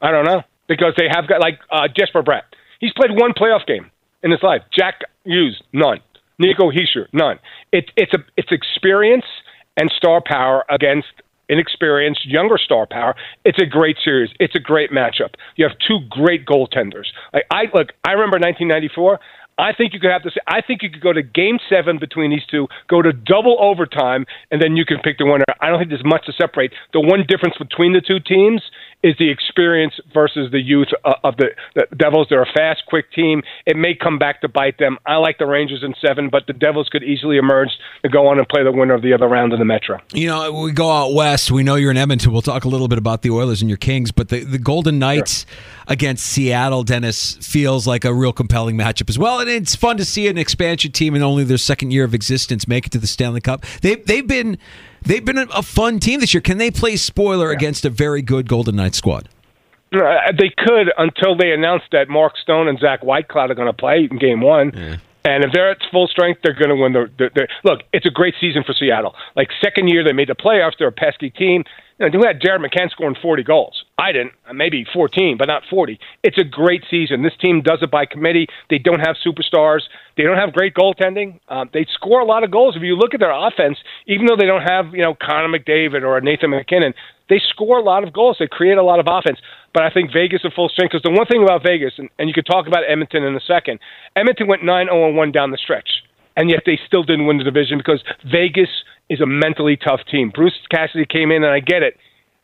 I 0.00 0.10
don't 0.10 0.24
know 0.24 0.42
because 0.68 0.94
they 0.96 1.08
have 1.10 1.28
got 1.28 1.40
like 1.40 1.58
uh, 1.70 1.88
Jesper 1.88 2.22
Bratt. 2.22 2.42
He's 2.80 2.92
played 2.92 3.10
one 3.12 3.32
playoff 3.32 3.66
game 3.66 3.90
in 4.22 4.30
his 4.30 4.42
life. 4.42 4.62
Jack 4.76 5.00
Hughes, 5.24 5.62
none. 5.72 6.00
Nico 6.38 6.70
Hischier, 6.70 7.06
none. 7.12 7.38
It's 7.72 7.88
it's 7.96 8.12
a 8.12 8.18
it's 8.36 8.52
experience 8.52 9.24
and 9.76 9.90
star 9.96 10.22
power 10.24 10.64
against 10.68 11.08
inexperienced 11.48 12.26
younger 12.26 12.58
star 12.58 12.86
power. 12.86 13.14
It's 13.44 13.58
a 13.58 13.66
great 13.66 13.96
series. 14.04 14.30
It's 14.40 14.54
a 14.54 14.60
great 14.60 14.90
matchup. 14.90 15.34
You 15.56 15.66
have 15.66 15.76
two 15.86 16.00
great 16.10 16.44
goaltenders. 16.44 17.06
Like 17.32 17.46
I 17.50 17.64
look, 17.72 17.92
I 18.04 18.12
remember 18.12 18.38
1994. 18.38 19.20
I 19.58 19.72
think 19.72 19.94
you 19.94 20.00
could 20.00 20.10
have 20.10 20.22
say. 20.22 20.40
I 20.46 20.60
think 20.60 20.82
you 20.82 20.90
could 20.90 21.00
go 21.00 21.12
to 21.12 21.22
Game 21.22 21.58
Seven 21.68 21.98
between 21.98 22.30
these 22.30 22.44
two, 22.50 22.68
go 22.88 23.00
to 23.00 23.12
double 23.12 23.56
overtime, 23.58 24.26
and 24.50 24.60
then 24.60 24.76
you 24.76 24.84
can 24.84 24.98
pick 25.02 25.18
the 25.18 25.24
winner. 25.24 25.44
I 25.60 25.70
don't 25.70 25.78
think 25.78 25.90
there's 25.90 26.04
much 26.04 26.26
to 26.26 26.32
separate. 26.32 26.72
The 26.92 27.00
one 27.00 27.24
difference 27.26 27.56
between 27.58 27.92
the 27.92 28.02
two 28.02 28.20
teams 28.20 28.62
is 29.02 29.14
the 29.18 29.30
experience 29.30 29.94
versus 30.12 30.50
the 30.50 30.60
youth 30.60 30.88
uh, 31.04 31.14
of 31.22 31.36
the, 31.36 31.48
the 31.74 31.86
Devils. 31.96 32.26
They're 32.30 32.42
a 32.42 32.52
fast, 32.52 32.82
quick 32.88 33.12
team. 33.12 33.42
It 33.64 33.76
may 33.76 33.94
come 33.94 34.18
back 34.18 34.40
to 34.40 34.48
bite 34.48 34.78
them. 34.78 34.98
I 35.06 35.16
like 35.16 35.38
the 35.38 35.46
Rangers 35.46 35.82
in 35.84 35.94
seven, 36.04 36.28
but 36.30 36.46
the 36.46 36.52
Devils 36.52 36.88
could 36.90 37.02
easily 37.02 37.36
emerge 37.36 37.68
to 38.02 38.08
go 38.08 38.26
on 38.26 38.38
and 38.38 38.48
play 38.48 38.64
the 38.64 38.72
winner 38.72 38.94
of 38.94 39.02
the 39.02 39.12
other 39.12 39.28
round 39.28 39.52
in 39.52 39.58
the 39.58 39.64
Metro. 39.64 40.00
You 40.12 40.28
know, 40.28 40.52
we 40.52 40.72
go 40.72 40.90
out 40.90 41.14
west. 41.14 41.50
We 41.50 41.62
know 41.62 41.76
you're 41.76 41.90
in 41.90 41.96
Edmonton. 41.96 42.32
We'll 42.32 42.42
talk 42.42 42.64
a 42.64 42.68
little 42.68 42.88
bit 42.88 42.98
about 42.98 43.22
the 43.22 43.30
Oilers 43.30 43.60
and 43.60 43.70
your 43.70 43.78
Kings, 43.78 44.10
but 44.10 44.28
the, 44.28 44.44
the 44.44 44.58
Golden 44.58 44.98
Knights 44.98 45.46
sure. 45.48 45.58
against 45.88 46.26
Seattle, 46.26 46.82
Dennis, 46.82 47.36
feels 47.36 47.86
like 47.86 48.04
a 48.04 48.12
real 48.12 48.32
compelling 48.32 48.76
matchup 48.76 49.08
as 49.08 49.18
well. 49.18 49.40
And 49.40 49.48
it's 49.48 49.76
fun 49.76 49.98
to 49.98 50.04
see 50.04 50.26
an 50.28 50.38
expansion 50.38 50.92
team 50.92 51.14
in 51.14 51.22
only 51.22 51.44
their 51.44 51.58
second 51.58 51.92
year 51.92 52.04
of 52.04 52.14
existence 52.14 52.66
make 52.66 52.86
it 52.86 52.92
to 52.92 52.98
the 52.98 53.06
Stanley 53.06 53.40
Cup. 53.40 53.64
They, 53.82 53.96
they've 53.96 54.26
been 54.26 54.58
they've 55.06 55.24
been 55.24 55.38
a, 55.38 55.62
fun 55.62 55.98
team 55.98 56.20
this 56.20 56.34
year. 56.34 56.40
Can 56.40 56.58
they 56.58 56.70
play 56.70 56.96
spoiler 56.96 57.50
yeah. 57.50 57.56
against 57.56 57.84
a 57.84 57.90
very 57.90 58.22
good 58.22 58.48
Golden 58.48 58.76
Knights 58.76 58.98
squad? 58.98 59.28
Uh, 59.92 60.32
they 60.38 60.50
could 60.56 60.92
until 60.98 61.36
they 61.36 61.52
announced 61.52 61.86
that 61.92 62.08
Mark 62.08 62.36
Stone 62.42 62.68
and 62.68 62.78
Zach 62.78 63.02
Whitecloud 63.02 63.50
are 63.50 63.54
going 63.54 63.68
to 63.68 63.72
play 63.72 64.08
in 64.10 64.18
Game 64.18 64.40
One. 64.40 64.72
Yeah. 64.74 64.96
And 65.24 65.44
if 65.44 65.50
they're 65.52 65.70
at 65.70 65.78
full 65.90 66.06
strength, 66.06 66.40
they're 66.44 66.54
going 66.54 66.68
to 66.68 66.76
win 66.76 66.92
the, 66.92 67.10
the, 67.18 67.30
the. 67.34 67.48
Look, 67.64 67.80
it's 67.92 68.06
a 68.06 68.10
great 68.10 68.34
season 68.40 68.62
for 68.64 68.74
Seattle. 68.74 69.14
Like 69.34 69.48
second 69.60 69.88
year, 69.88 70.04
they 70.04 70.12
made 70.12 70.28
the 70.28 70.34
playoffs. 70.34 70.72
They're 70.78 70.88
a 70.88 70.92
pesky 70.92 71.30
team. 71.30 71.64
You 71.98 72.10
know, 72.10 72.18
who 72.18 72.26
had 72.26 72.42
Jared 72.42 72.60
McCann 72.60 72.90
scoring 72.90 73.16
40 73.22 73.42
goals? 73.42 73.84
I 73.96 74.12
didn't. 74.12 74.32
Maybe 74.52 74.84
14, 74.92 75.36
but 75.38 75.48
not 75.48 75.62
40. 75.70 75.98
It's 76.22 76.36
a 76.36 76.44
great 76.44 76.84
season. 76.90 77.22
This 77.22 77.32
team 77.40 77.62
does 77.62 77.78
it 77.80 77.90
by 77.90 78.04
committee. 78.04 78.46
They 78.68 78.76
don't 78.76 79.00
have 79.00 79.16
superstars. 79.24 79.80
They 80.16 80.24
don't 80.24 80.36
have 80.36 80.52
great 80.52 80.74
goaltending. 80.74 81.40
Um, 81.48 81.70
they 81.72 81.86
score 81.94 82.20
a 82.20 82.26
lot 82.26 82.44
of 82.44 82.50
goals. 82.50 82.76
If 82.76 82.82
you 82.82 82.96
look 82.96 83.14
at 83.14 83.20
their 83.20 83.32
offense, 83.32 83.78
even 84.06 84.26
though 84.26 84.36
they 84.36 84.44
don't 84.44 84.62
have 84.62 84.92
you 84.92 85.00
know 85.00 85.14
Connor 85.14 85.48
McDavid 85.48 86.02
or 86.02 86.20
Nathan 86.20 86.50
MacKinnon, 86.50 86.92
they 87.30 87.40
score 87.48 87.78
a 87.78 87.82
lot 87.82 88.04
of 88.04 88.12
goals. 88.12 88.36
They 88.38 88.46
create 88.46 88.76
a 88.76 88.82
lot 88.82 89.00
of 89.00 89.06
offense. 89.08 89.38
But 89.72 89.82
I 89.82 89.90
think 89.90 90.12
Vegas 90.12 90.42
is 90.44 90.52
full 90.54 90.68
strength 90.68 90.92
because 90.92 91.02
the 91.02 91.10
one 91.10 91.26
thing 91.26 91.42
about 91.42 91.62
Vegas, 91.62 91.94
and, 91.96 92.10
and 92.18 92.28
you 92.28 92.34
could 92.34 92.46
talk 92.46 92.66
about 92.66 92.84
Edmonton 92.88 93.24
in 93.24 93.34
a 93.34 93.40
second, 93.40 93.80
Edmonton 94.14 94.46
went 94.46 94.62
9 94.62 94.86
0 94.86 95.12
1 95.12 95.32
down 95.32 95.50
the 95.50 95.58
stretch, 95.58 96.04
and 96.36 96.50
yet 96.50 96.64
they 96.66 96.78
still 96.86 97.02
didn't 97.02 97.26
win 97.26 97.38
the 97.38 97.44
division 97.44 97.78
because 97.78 98.04
Vegas 98.30 98.68
is 99.08 99.20
a 99.20 99.26
mentally 99.26 99.76
tough 99.76 100.00
team. 100.10 100.30
Bruce 100.34 100.54
Cassidy 100.70 101.06
came 101.06 101.30
in, 101.30 101.44
and 101.44 101.52
I 101.52 101.60
get 101.60 101.82
it. 101.82 101.96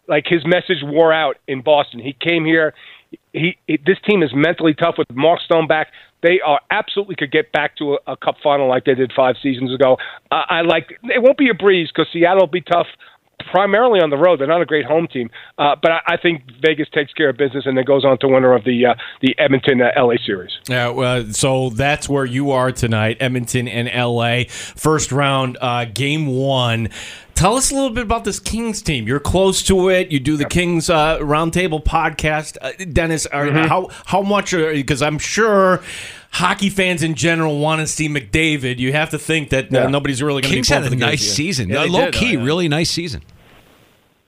Like 0.08 0.24
his 0.26 0.44
message 0.44 0.82
wore 0.82 1.12
out 1.12 1.36
in 1.46 1.62
Boston. 1.62 2.00
He 2.00 2.14
came 2.18 2.44
here. 2.44 2.74
He, 3.32 3.56
he 3.66 3.78
this 3.84 3.98
team 4.08 4.22
is 4.22 4.30
mentally 4.34 4.74
tough 4.74 4.96
with 4.98 5.10
Mark 5.12 5.40
Stone 5.40 5.68
back. 5.68 5.88
They 6.22 6.40
are 6.44 6.60
absolutely 6.70 7.16
could 7.16 7.32
get 7.32 7.52
back 7.52 7.76
to 7.78 7.94
a, 7.94 8.12
a 8.12 8.16
cup 8.16 8.36
final 8.42 8.68
like 8.68 8.84
they 8.84 8.94
did 8.94 9.12
five 9.14 9.36
seasons 9.42 9.74
ago. 9.74 9.96
Uh, 10.30 10.42
I 10.48 10.62
like 10.62 10.98
it 11.04 11.22
won't 11.22 11.38
be 11.38 11.48
a 11.50 11.54
breeze 11.54 11.88
because 11.88 12.12
Seattle 12.12 12.40
will 12.40 12.46
be 12.46 12.60
tough 12.60 12.86
primarily 13.50 14.00
on 14.00 14.10
the 14.10 14.16
road. 14.16 14.40
They're 14.40 14.46
not 14.46 14.62
a 14.62 14.66
great 14.66 14.84
home 14.84 15.06
team, 15.06 15.30
uh, 15.58 15.76
but 15.80 15.90
I, 15.90 16.00
I, 16.06 16.16
think 16.16 16.42
Vegas 16.60 16.88
takes 16.92 17.12
care 17.12 17.28
of 17.28 17.36
business 17.36 17.64
and 17.66 17.76
then 17.76 17.84
goes 17.84 18.04
on 18.04 18.18
to 18.18 18.28
winner 18.28 18.54
of 18.54 18.64
the 18.64 18.86
uh, 18.86 18.94
the 19.20 19.34
Edmonton 19.38 19.80
uh, 19.80 19.90
LA 19.96 20.14
series. 20.24 20.50
Yeah, 20.68 20.90
uh, 20.90 21.32
so 21.32 21.70
that's 21.70 22.08
where 22.08 22.24
you 22.24 22.50
are 22.50 22.72
tonight, 22.72 23.16
Edmonton 23.20 23.68
and 23.68 23.88
LA, 23.88 24.44
first 24.48 25.12
round, 25.12 25.58
uh, 25.60 25.86
game 25.86 26.26
one. 26.26 26.88
Tell 27.34 27.56
us 27.56 27.70
a 27.70 27.74
little 27.74 27.90
bit 27.90 28.04
about 28.04 28.24
this 28.24 28.38
Kings 28.38 28.82
team. 28.82 29.08
You're 29.08 29.18
close 29.18 29.62
to 29.64 29.88
it. 29.88 30.12
You 30.12 30.20
do 30.20 30.36
the 30.36 30.44
Kings 30.44 30.90
uh, 30.90 31.18
Roundtable 31.18 31.82
podcast, 31.82 32.92
Dennis. 32.92 33.26
Are, 33.26 33.46
mm-hmm. 33.46 33.66
How 33.68 33.88
how 34.04 34.22
much? 34.22 34.52
Because 34.52 35.02
I'm 35.02 35.18
sure 35.18 35.82
hockey 36.32 36.70
fans 36.70 37.02
in 37.02 37.14
general 37.14 37.58
want 37.58 37.80
to 37.80 37.86
see 37.86 38.08
McDavid. 38.08 38.78
You 38.78 38.92
have 38.92 39.10
to 39.10 39.18
think 39.18 39.50
that 39.50 39.74
uh, 39.74 39.88
nobody's 39.88 40.22
really 40.22 40.42
going 40.42 40.42
to 40.42 40.48
be. 40.48 40.54
Kings 40.56 40.68
had 40.68 40.84
a 40.84 40.96
nice 40.96 41.22
season. 41.32 41.68
Yeah, 41.68 41.84
low 41.84 42.06
did, 42.06 42.14
key, 42.14 42.36
oh, 42.36 42.40
yeah. 42.40 42.44
really 42.44 42.68
nice 42.68 42.90
season. 42.90 43.22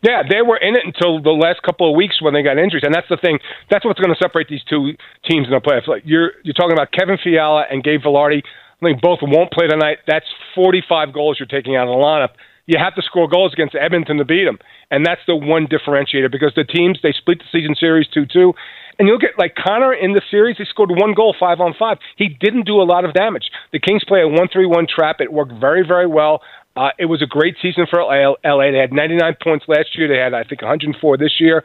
Yeah, 0.04 0.20
they 0.20 0.42
were 0.42 0.58
in 0.61 0.76
it 0.76 0.84
until 0.84 1.23
the 1.23 1.32
last 1.32 1.62
couple 1.62 1.88
of 1.88 1.96
weeks 1.96 2.20
when 2.20 2.34
they 2.34 2.42
got 2.42 2.58
injuries, 2.58 2.84
and 2.84 2.92
that's 2.92 3.08
the 3.08 3.16
thing. 3.16 3.38
That's 3.70 3.87
what's 3.87 3.99
going 3.99 4.12
to 4.12 4.20
separate 4.20 4.49
these 4.52 4.62
two 4.68 4.92
teams 5.25 5.49
in 5.49 5.52
the 5.56 5.64
playoffs. 5.64 5.88
Like 5.88 6.02
you're 6.04 6.32
you're 6.44 6.52
talking 6.52 6.76
about 6.76 6.92
Kevin 6.92 7.16
Fiala 7.16 7.64
and 7.70 7.82
Gabe 7.82 8.02
Vilardi. 8.04 8.44
I 8.44 8.84
think 8.84 9.00
both 9.00 9.20
won't 9.23 9.50
play 9.50 9.66
tonight. 9.66 10.04
That's 10.06 10.26
45 10.54 11.14
goals 11.14 11.40
you're 11.40 11.49
taking 11.49 11.75
out 11.75 11.88
of 11.88 11.96
the 11.96 12.04
lineup. 12.04 12.37
You 12.66 12.78
have 12.78 12.94
to 12.96 13.02
score 13.02 13.28
goals 13.28 13.54
against 13.54 13.75
Edmonton 13.75 14.18
to 14.18 14.26
beat 14.26 14.44
them, 14.44 14.58
and 14.90 15.06
that's 15.06 15.20
the 15.26 15.37
one 15.37 15.66
differentiator 15.66 16.30
because 16.30 16.52
the 16.54 16.64
teams 16.64 16.99
they 17.02 17.12
split 17.16 17.38
the 17.38 17.49
season 17.50 17.75
series 17.75 18.06
two 18.12 18.26
two. 18.26 18.52
And 18.99 19.08
you 19.08 19.14
look 19.14 19.25
at 19.25 19.38
like 19.38 19.56
Connor 19.56 19.94
in 19.94 20.12
the 20.12 20.23
series, 20.30 20.58
he 20.58 20.64
scored 20.68 20.90
one 20.92 21.14
goal, 21.14 21.34
five 21.38 21.61
on 21.61 21.75
five. 21.78 21.96
He 22.16 22.28
didn't 22.28 22.66
do 22.66 22.76
a 22.80 22.84
lot 22.84 23.04
of 23.04 23.14
damage. 23.14 23.50
The 23.73 23.80
Kings 23.80 24.04
play 24.04 24.20
a 24.20 24.28
one-three-one 24.28 24.87
trap. 24.87 25.16
It 25.20 25.32
worked 25.32 25.52
very, 25.58 25.84
very 25.87 26.06
well. 26.06 26.42
Uh, 26.76 26.90
it 26.99 27.07
was 27.07 27.23
a 27.23 27.26
great 27.26 27.57
season 27.62 27.87
for 27.88 28.00
LA. 28.00 28.71
They 28.71 28.78
had 28.78 28.93
99 28.93 29.37
points 29.43 29.64
last 29.69 29.97
year. 29.97 30.09
They 30.09 30.19
had, 30.19 30.35
I 30.35 30.43
think, 30.45 30.62
104 30.62 31.16
this 31.16 31.35
year. 31.38 31.62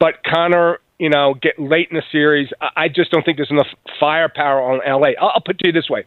But 0.00 0.14
Connor, 0.24 0.78
you 0.98 1.10
know, 1.10 1.34
get 1.40 1.58
late 1.58 1.88
in 1.90 1.96
the 1.96 2.02
series. 2.10 2.48
I 2.76 2.88
just 2.88 3.10
don't 3.10 3.24
think 3.24 3.36
there's 3.36 3.50
enough 3.50 3.68
firepower 4.00 4.60
on 4.60 4.80
LA. 4.86 5.10
I'll 5.20 5.40
put 5.40 5.56
it 5.56 5.58
to 5.60 5.68
you 5.68 5.72
this 5.72 5.90
way: 5.90 6.04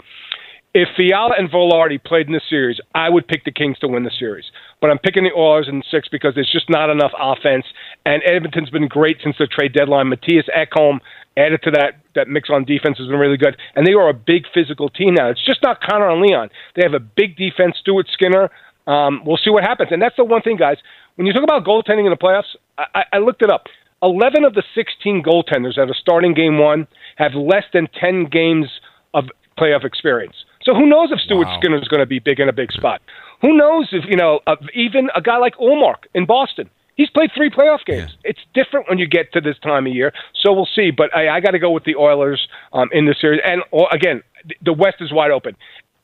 if 0.74 0.88
Fiala 0.96 1.34
and 1.38 1.50
Vilardi 1.50 2.04
played 2.04 2.28
in 2.28 2.34
the 2.34 2.42
series, 2.48 2.80
I 2.94 3.10
would 3.10 3.28
pick 3.28 3.44
the 3.44 3.52
Kings 3.52 3.80
to 3.80 3.88
win 3.88 4.04
the 4.04 4.12
series. 4.18 4.46
But 4.82 4.92
I'm 4.92 5.00
picking 5.00 5.24
the 5.24 5.32
Oilers 5.36 5.68
in 5.68 5.82
six 5.90 6.08
because 6.08 6.36
there's 6.36 6.52
just 6.52 6.70
not 6.70 6.90
enough 6.90 7.12
offense. 7.20 7.66
And 8.06 8.22
Edmonton's 8.24 8.70
been 8.70 8.88
great 8.88 9.18
since 9.24 9.36
the 9.40 9.48
trade 9.48 9.74
deadline. 9.74 10.12
Mattias 10.12 10.48
Ekholm 10.56 11.00
added 11.40 11.62
to 11.64 11.72
that 11.72 12.04
that 12.16 12.28
mix 12.28 12.50
on 12.50 12.66
defense 12.66 12.98
has 12.98 13.08
been 13.08 13.18
really 13.18 13.38
good, 13.38 13.56
and 13.76 13.88
they 13.88 13.94
are 13.94 14.10
a 14.10 14.14
big 14.14 14.44
physical 14.54 14.90
team 14.90 15.14
now. 15.14 15.30
It's 15.30 15.46
just 15.46 15.64
not 15.64 15.80
Connor 15.82 16.10
and 16.10 16.22
Leon. 16.22 16.50
They 16.76 16.84
have 16.84 16.94
a 16.94 17.00
big 17.00 17.38
defense. 17.38 17.78
Stuart 17.80 18.08
Skinner. 18.12 18.50
Um, 18.88 19.22
we'll 19.26 19.38
see 19.38 19.52
what 19.52 19.64
happens, 19.64 19.90
and 19.92 20.02
that's 20.02 20.16
the 20.18 20.26
one 20.26 20.42
thing, 20.42 20.58
guys. 20.58 20.78
When 21.16 21.28
you 21.28 21.34
talk 21.34 21.44
about 21.44 21.64
goaltending 21.64 22.06
in 22.06 22.12
the 22.12 22.18
playoffs, 22.18 22.56
I, 22.78 23.04
I 23.14 23.18
looked 23.20 23.42
it 23.42 23.52
up. 23.52 23.68
Eleven 24.02 24.44
of 24.44 24.54
the 24.54 24.64
sixteen 24.74 25.22
goaltenders 25.22 25.76
that 25.76 25.90
are 25.90 26.00
starting 26.00 26.34
game 26.34 26.58
one 26.58 26.88
have 27.18 27.34
less 27.36 27.66
than 27.74 27.88
ten 28.00 28.26
games 28.26 28.68
of 29.14 29.26
playoff 29.58 29.84
experience. 29.84 30.36
So 30.64 30.74
who 30.74 30.88
knows 30.88 31.10
if 31.12 31.20
Stuart 31.20 31.48
wow. 31.48 31.58
Skinner 31.60 31.78
is 31.78 31.88
going 31.88 32.00
to 32.00 32.06
be 32.06 32.20
big 32.20 32.40
in 32.40 32.50
a 32.50 32.54
big 32.54 32.72
spot? 32.72 33.02
Who 33.42 33.56
knows 33.56 33.90
if 33.92 34.06
you 34.08 34.18
know 34.18 34.40
even 34.74 35.10
a 35.16 35.22
guy 35.22 35.38
like 35.38 35.56
Ullmark 35.56 36.08
in 36.14 36.26
Boston? 36.26 36.70
He's 37.00 37.10
played 37.10 37.32
three 37.34 37.50
playoff 37.50 37.86
games. 37.86 38.12
Yeah. 38.26 38.32
It's 38.32 38.42
different 38.54 38.90
when 38.90 38.98
you 38.98 39.08
get 39.08 39.32
to 39.32 39.40
this 39.40 39.58
time 39.60 39.88
of 39.88 39.94
year. 39.94 40.12
So 40.36 40.52
we'll 40.52 40.68
see. 40.76 40.92
But 40.92 41.16
I, 41.16 41.38
I 41.38 41.40
got 41.40 41.52
to 41.52 41.60
go 41.60 41.72
with 41.72 41.86
the 41.86 41.96
Oilers 41.96 42.46
um, 42.74 42.90
in 42.92 43.06
the 43.06 43.16
series. 43.22 43.40
And 43.46 43.62
again, 43.94 44.22
the 44.66 44.74
West 44.74 44.98
is 45.00 45.14
wide 45.14 45.32
open 45.32 45.56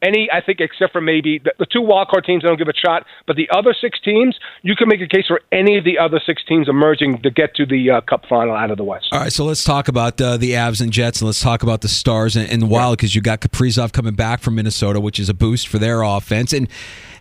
any, 0.06 0.30
I 0.32 0.42
think, 0.42 0.60
except 0.60 0.94
for 0.94 1.02
maybe 1.02 1.40
the, 1.40 1.52
the 1.60 1.66
two 1.66 1.82
wildcard 1.82 2.26
teams, 2.26 2.44
I 2.44 2.48
don't 2.48 2.58
give 2.58 2.68
a 2.68 2.74
shot. 2.74 3.06
But 3.28 3.36
the 3.36 3.50
other 3.52 3.76
six 3.80 4.00
teams, 4.02 4.38
you 4.62 4.76
can 4.76 4.88
make 4.88 5.02
a 5.02 5.08
case 5.08 5.26
for 5.28 5.42
any 5.52 5.78
of 5.78 5.84
the 5.84 5.98
other 5.98 6.22
six 6.26 6.44
teams 6.48 6.70
emerging 6.70 7.22
to 7.24 7.32
get 7.32 7.56
to 7.56 7.66
the 7.66 7.92
uh, 7.92 8.02
Cup 8.02 8.26
final 8.30 8.56
out 8.56 8.72
of 8.72 8.78
the 8.78 8.84
West. 8.84 9.08
All 9.12 9.20
right, 9.20 9.34
so 9.34 9.46
let's 9.46 9.64
talk 9.64 9.88
about 9.88 10.20
uh, 10.22 10.38
the 10.38 10.52
Avs 10.52 10.82
and 10.82 10.92
Jets, 10.92 11.22
and 11.22 11.26
let's 11.26 11.42
talk 11.42 11.64
about 11.64 11.82
the 11.82 11.88
Stars 11.88 12.36
and, 12.36 12.50
and 12.50 12.62
the 12.62 12.68
Wild 12.68 12.98
because 12.98 13.16
you 13.16 13.22
got 13.22 13.42
Kaprizov 13.42 13.92
coming 13.92 14.16
back 14.16 14.42
from 14.42 14.56
Minnesota, 14.56 15.00
which 15.00 15.20
is 15.20 15.30
a 15.30 15.34
boost 15.34 15.68
for 15.68 15.80
their 15.80 16.02
offense. 16.04 16.54
And 16.54 16.68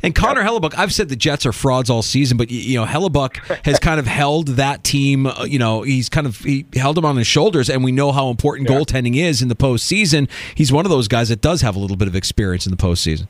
and 0.05 0.15
Connor 0.15 0.43
yep. 0.43 0.51
Hellebuyck, 0.51 0.75
I've 0.77 0.93
said 0.93 1.09
the 1.09 1.17
Jets 1.17 1.47
are 1.47 1.53
frauds 1.53 1.89
all 1.89 2.03
season, 2.03 2.37
but 2.37 2.51
you 2.51 2.79
know 2.79 2.85
Hellebuyck 2.85 3.39
has 3.65 3.79
kind 3.79 3.99
of 3.99 4.07
held 4.07 4.49
that 4.49 4.85
team. 4.85 5.27
Uh, 5.27 5.45
you 5.45 5.59
know, 5.59 5.81
he's 5.81 6.11
kind 6.11 6.27
of 6.27 6.39
he 6.41 6.67
held 6.75 6.99
them 6.99 7.07
on 7.07 7.17
his 7.17 7.27
shoulders, 7.27 7.71
and 7.71 7.83
we 7.83 7.91
know 7.91 8.13
how 8.13 8.29
important 8.29 8.69
goaltending 8.69 9.17
is 9.17 9.41
in 9.41 9.49
the 9.49 9.57
postseason. 9.57 10.29
He's 10.55 10.71
one 10.71 10.85
of 10.85 10.91
those 10.91 11.09
guys 11.09 11.31
that 11.31 11.41
does 11.41 11.63
have 11.63 11.75
a 11.75 11.79
little 11.79 11.97
bit 11.97 12.07
of 12.07 12.15
experience 12.15 12.67
in 12.67 12.71
the 12.77 12.83
postseason. 12.83 13.29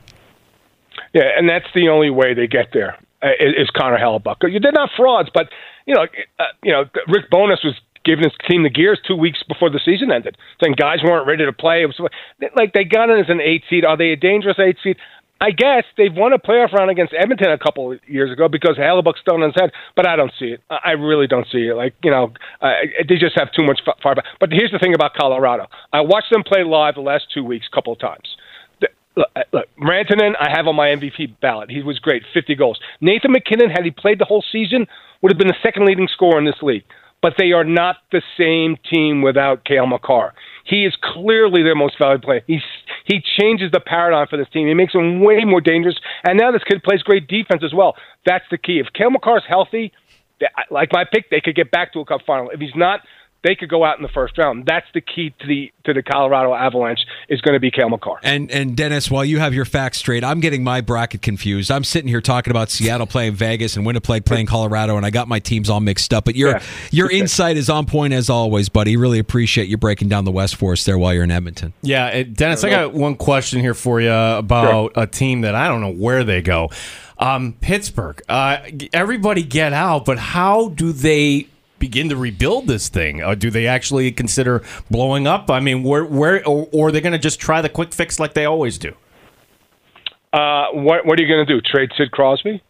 Yeah, 1.12 1.30
and 1.36 1.48
that's 1.48 1.66
the 1.74 1.88
only 1.88 2.10
way 2.10 2.34
they 2.34 2.46
get 2.46 2.68
there 2.72 2.98
uh, 3.22 3.28
is, 3.38 3.70
Connor 3.70 3.98
Hellebuyck. 3.98 4.40
They're 4.40 4.72
not 4.72 4.90
frauds, 4.96 5.30
but 5.32 5.48
you 5.86 5.94
know, 5.94 6.06
uh, 6.38 6.44
you 6.62 6.72
know, 6.72 6.84
Rick 7.08 7.30
Bowness 7.30 7.60
was 7.62 7.74
giving 8.04 8.24
his 8.24 8.32
team 8.48 8.62
the 8.62 8.70
gears 8.70 9.00
two 9.06 9.16
weeks 9.16 9.42
before 9.46 9.70
the 9.70 9.80
season 9.84 10.10
ended, 10.10 10.36
saying 10.62 10.74
guys 10.78 10.98
weren't 11.02 11.26
ready 11.26 11.44
to 11.44 11.52
play. 11.52 11.82
It 11.82 11.86
was 11.86 12.10
like 12.54 12.72
they 12.72 12.84
got 12.84 13.10
in 13.10 13.18
as 13.18 13.30
an 13.30 13.40
eight 13.40 13.62
seed. 13.70 13.84
Are 13.84 13.96
they 13.96 14.10
a 14.10 14.16
dangerous 14.16 14.58
eight 14.58 14.76
seed? 14.82 14.96
I 15.40 15.50
guess 15.50 15.84
they've 15.96 16.14
won 16.14 16.32
a 16.32 16.38
playoff 16.38 16.72
round 16.72 16.90
against 16.90 17.12
Edmonton 17.12 17.50
a 17.50 17.58
couple 17.58 17.92
of 17.92 17.98
years 18.06 18.30
ago 18.32 18.48
because 18.48 18.76
Hellebuyck's 18.78 19.20
still 19.20 19.34
on 19.34 19.42
his 19.42 19.54
head, 19.56 19.72
but 19.96 20.06
I 20.06 20.16
don't 20.16 20.32
see 20.38 20.46
it. 20.46 20.60
I 20.70 20.92
really 20.92 21.26
don't 21.26 21.46
see 21.50 21.68
it. 21.68 21.74
Like 21.74 21.94
you 22.02 22.10
know, 22.10 22.32
uh, 22.60 22.72
they 23.08 23.16
just 23.16 23.38
have 23.38 23.52
too 23.52 23.64
much 23.64 23.80
back. 23.84 23.96
But 24.40 24.52
here's 24.52 24.70
the 24.70 24.78
thing 24.78 24.94
about 24.94 25.14
Colorado: 25.14 25.66
I 25.92 26.00
watched 26.02 26.30
them 26.30 26.44
play 26.44 26.64
live 26.64 26.94
the 26.94 27.02
last 27.02 27.26
two 27.32 27.44
weeks, 27.44 27.66
a 27.70 27.74
couple 27.74 27.92
of 27.92 27.98
times. 27.98 28.36
Look, 29.16 29.28
look, 29.52 29.66
Rantanen, 29.80 30.32
I 30.40 30.50
have 30.50 30.66
on 30.66 30.74
my 30.74 30.88
MVP 30.88 31.40
ballot. 31.40 31.70
He 31.70 31.82
was 31.82 31.98
great, 31.98 32.22
50 32.32 32.54
goals. 32.56 32.80
Nathan 33.00 33.32
MacKinnon, 33.32 33.70
had 33.70 33.84
he 33.84 33.90
played 33.90 34.18
the 34.18 34.24
whole 34.24 34.44
season, 34.50 34.86
would 35.22 35.30
have 35.30 35.38
been 35.38 35.48
the 35.48 35.54
second 35.62 35.86
leading 35.86 36.08
scorer 36.08 36.38
in 36.38 36.44
this 36.44 36.62
league. 36.62 36.84
But 37.22 37.34
they 37.38 37.52
are 37.52 37.64
not 37.64 37.96
the 38.12 38.22
same 38.36 38.76
team 38.92 39.22
without 39.22 39.64
Cale 39.64 39.86
Makar. 39.86 40.34
He 40.64 40.84
is 40.84 40.94
clearly 41.00 41.62
their 41.62 41.74
most 41.74 41.96
valuable 41.98 42.26
player. 42.26 42.42
He's 42.46 42.60
he 43.06 43.22
changes 43.38 43.70
the 43.70 43.80
paradigm 43.80 44.26
for 44.28 44.36
this 44.36 44.48
team. 44.52 44.66
He 44.66 44.74
makes 44.74 44.92
them 44.92 45.20
way 45.20 45.44
more 45.44 45.60
dangerous. 45.60 45.96
And 46.26 46.38
now 46.38 46.50
this 46.50 46.64
kid 46.64 46.82
plays 46.82 47.02
great 47.02 47.28
defense 47.28 47.62
as 47.64 47.72
well. 47.72 47.96
That's 48.26 48.44
the 48.50 48.58
key. 48.58 48.78
If 48.78 48.92
Cale 48.92 49.10
Makar's 49.10 49.44
healthy, 49.46 49.92
like 50.70 50.90
my 50.92 51.04
pick, 51.10 51.30
they 51.30 51.40
could 51.40 51.54
get 51.54 51.70
back 51.70 51.92
to 51.92 52.00
a 52.00 52.04
cup 52.04 52.22
final. 52.26 52.50
If 52.50 52.60
he's 52.60 52.74
not, 52.74 53.00
they 53.44 53.54
could 53.54 53.68
go 53.68 53.84
out 53.84 53.96
in 53.98 54.02
the 54.02 54.08
first 54.08 54.36
round. 54.36 54.66
That's 54.66 54.86
the 54.94 55.00
key 55.00 55.32
to 55.38 55.46
the 55.46 55.70
to 55.84 55.92
the 55.92 56.02
Colorado 56.02 56.54
Avalanche 56.54 57.00
is 57.28 57.40
going 57.42 57.52
to 57.52 57.60
be 57.60 57.70
Cale 57.70 57.88
Makar. 57.90 58.18
And 58.24 58.50
and 58.50 58.76
Dennis, 58.76 59.10
while 59.10 59.24
you 59.24 59.38
have 59.38 59.54
your 59.54 59.64
facts 59.66 59.98
straight, 59.98 60.24
I'm 60.24 60.40
getting 60.40 60.64
my 60.64 60.80
bracket 60.80 61.22
confused. 61.22 61.70
I'm 61.70 61.84
sitting 61.84 62.08
here 62.08 62.20
talking 62.22 62.50
about 62.50 62.70
Seattle 62.70 63.06
playing 63.06 63.34
Vegas 63.34 63.76
and 63.76 63.86
Winnipeg 63.86 64.24
playing 64.24 64.46
Colorado, 64.46 64.96
and 64.96 65.06
I 65.06 65.10
got 65.10 65.28
my 65.28 65.38
teams 65.38 65.70
all 65.70 65.80
mixed 65.80 66.12
up. 66.12 66.24
But 66.24 66.34
your 66.34 66.50
Yeah. 66.52 66.62
your 66.90 67.10
insight 67.10 67.56
is 67.56 67.68
on 67.70 67.86
point 67.86 68.12
as 68.14 68.28
always, 68.30 68.68
buddy. 68.68 68.96
Really 68.96 69.18
appreciate 69.18 69.68
you 69.68 69.76
breaking 69.76 70.08
down 70.08 70.24
the 70.24 70.32
West 70.32 70.56
for 70.56 70.72
us 70.72 70.84
there 70.84 70.98
while 70.98 71.12
you're 71.14 71.24
in 71.24 71.30
Edmonton. 71.30 71.74
Yeah, 71.82 72.08
it, 72.08 72.34
Dennis, 72.34 72.64
I 72.64 72.70
got 72.70 72.94
one 72.94 73.14
question 73.14 73.60
here 73.60 73.74
for 73.74 74.00
you 74.00 74.10
about 74.10 74.92
a 74.96 75.06
team 75.06 75.42
that 75.42 75.54
I 75.54 75.68
don't 75.68 75.82
know 75.82 75.92
where 75.92 76.24
they 76.24 76.40
go. 76.40 76.70
Um, 77.18 77.54
Pittsburgh. 77.60 78.20
Uh, 78.28 78.56
everybody 78.92 79.42
get 79.42 79.72
out, 79.72 80.04
but 80.04 80.18
how 80.18 80.70
do 80.70 80.92
they 80.92 81.46
begin 81.78 82.08
to 82.08 82.16
rebuild 82.16 82.66
this 82.66 82.88
thing? 82.88 83.22
Uh, 83.22 83.34
do 83.34 83.50
they 83.50 83.66
actually 83.66 84.12
consider 84.12 84.62
blowing 84.90 85.26
up? 85.26 85.50
I 85.50 85.60
mean, 85.60 85.82
where, 85.82 86.04
where, 86.04 86.46
or, 86.46 86.68
or 86.72 86.88
are 86.88 86.92
they 86.92 87.00
going 87.00 87.12
to 87.12 87.18
just 87.18 87.40
try 87.40 87.60
the 87.60 87.68
quick 87.68 87.92
fix 87.92 88.18
like 88.18 88.34
they 88.34 88.44
always 88.44 88.78
do? 88.78 88.94
Uh, 90.32 90.66
what 90.72 91.06
what 91.06 91.18
are 91.18 91.22
you 91.22 91.28
going 91.28 91.46
to 91.46 91.52
do? 91.52 91.60
Trade 91.60 91.90
Sid 91.96 92.10
Crosby? 92.10 92.60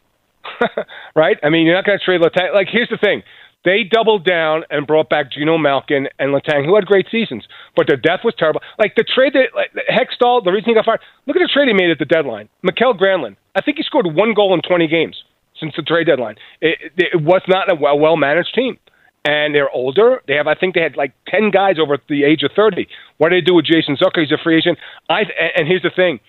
right? 1.17 1.39
I 1.43 1.49
mean, 1.49 1.65
you're 1.65 1.75
not 1.75 1.87
going 1.87 1.99
to 1.99 2.05
trade 2.05 2.21
Letang. 2.21 2.53
Like, 2.53 2.69
here's 2.71 2.91
the 2.91 2.99
thing: 2.99 3.23
they 3.65 3.83
doubled 3.83 4.25
down 4.25 4.65
and 4.71 4.87
brought 4.87 5.09
back 5.09 5.33
Geno 5.33 5.57
Malkin 5.57 6.09
and 6.19 6.35
Letang, 6.35 6.67
who 6.67 6.75
had 6.75 6.85
great 6.85 7.07
seasons, 7.11 7.49
but 7.75 7.87
their 7.87 7.97
depth 7.97 8.25
was 8.25 8.35
terrible. 8.39 8.61
Like 8.79 8.95
the 8.95 9.05
trade 9.05 9.33
that 9.33 9.57
like, 9.57 9.73
Hextall, 9.89 10.45
the 10.45 10.53
reason 10.53 10.69
he 10.69 10.75
got 10.75 10.85
fired. 10.85 11.01
Look 11.27 11.37
at 11.37 11.41
the 11.41 11.51
trade 11.53 11.69
he 11.69 11.75
made 11.75 11.91
at 11.91 11.99
the 11.99 12.05
deadline. 12.05 12.49
Mikael 12.63 12.95
Granlund. 12.95 13.37
I 13.55 13.63
think 13.63 13.79
he 13.79 13.83
scored 13.83 14.07
one 14.07 14.35
goal 14.35 14.53
in 14.53 14.61
20 14.61 14.87
games 14.89 15.23
since 15.59 15.75
the 15.77 15.83
trade 15.83 16.07
deadline. 16.07 16.37
It, 16.61 16.93
it, 16.97 17.23
was 17.23 17.43
not 17.49 17.73
a 17.73 17.75
well 17.75 18.17
managed 18.17 18.55
team. 18.55 18.79
And 19.25 19.55
they're 19.55 19.71
older. 19.71 20.21
They 20.29 20.35
have, 20.35 20.47
I 20.47 20.55
think, 20.55 20.75
they 20.75 20.83
had 20.83 20.97
like 20.97 21.13
ten 21.29 21.51
guys 21.51 21.77
over 21.81 21.97
the 22.09 22.25
age 22.25 22.43
of 22.43 22.51
thirty. 22.55 22.87
What 23.17 23.31
do 23.31 23.37
they 23.37 23.41
do 23.41 23.55
with 23.55 23.65
Jason 23.65 23.97
Zucker? 23.97 24.21
He's 24.21 24.33
a 24.33 24.43
free 24.43 24.59
agent. 24.59 24.79
I 25.09 25.23
and 25.57 25.67
here's 25.67 25.83
the 25.83 25.91
thing: 25.95 26.21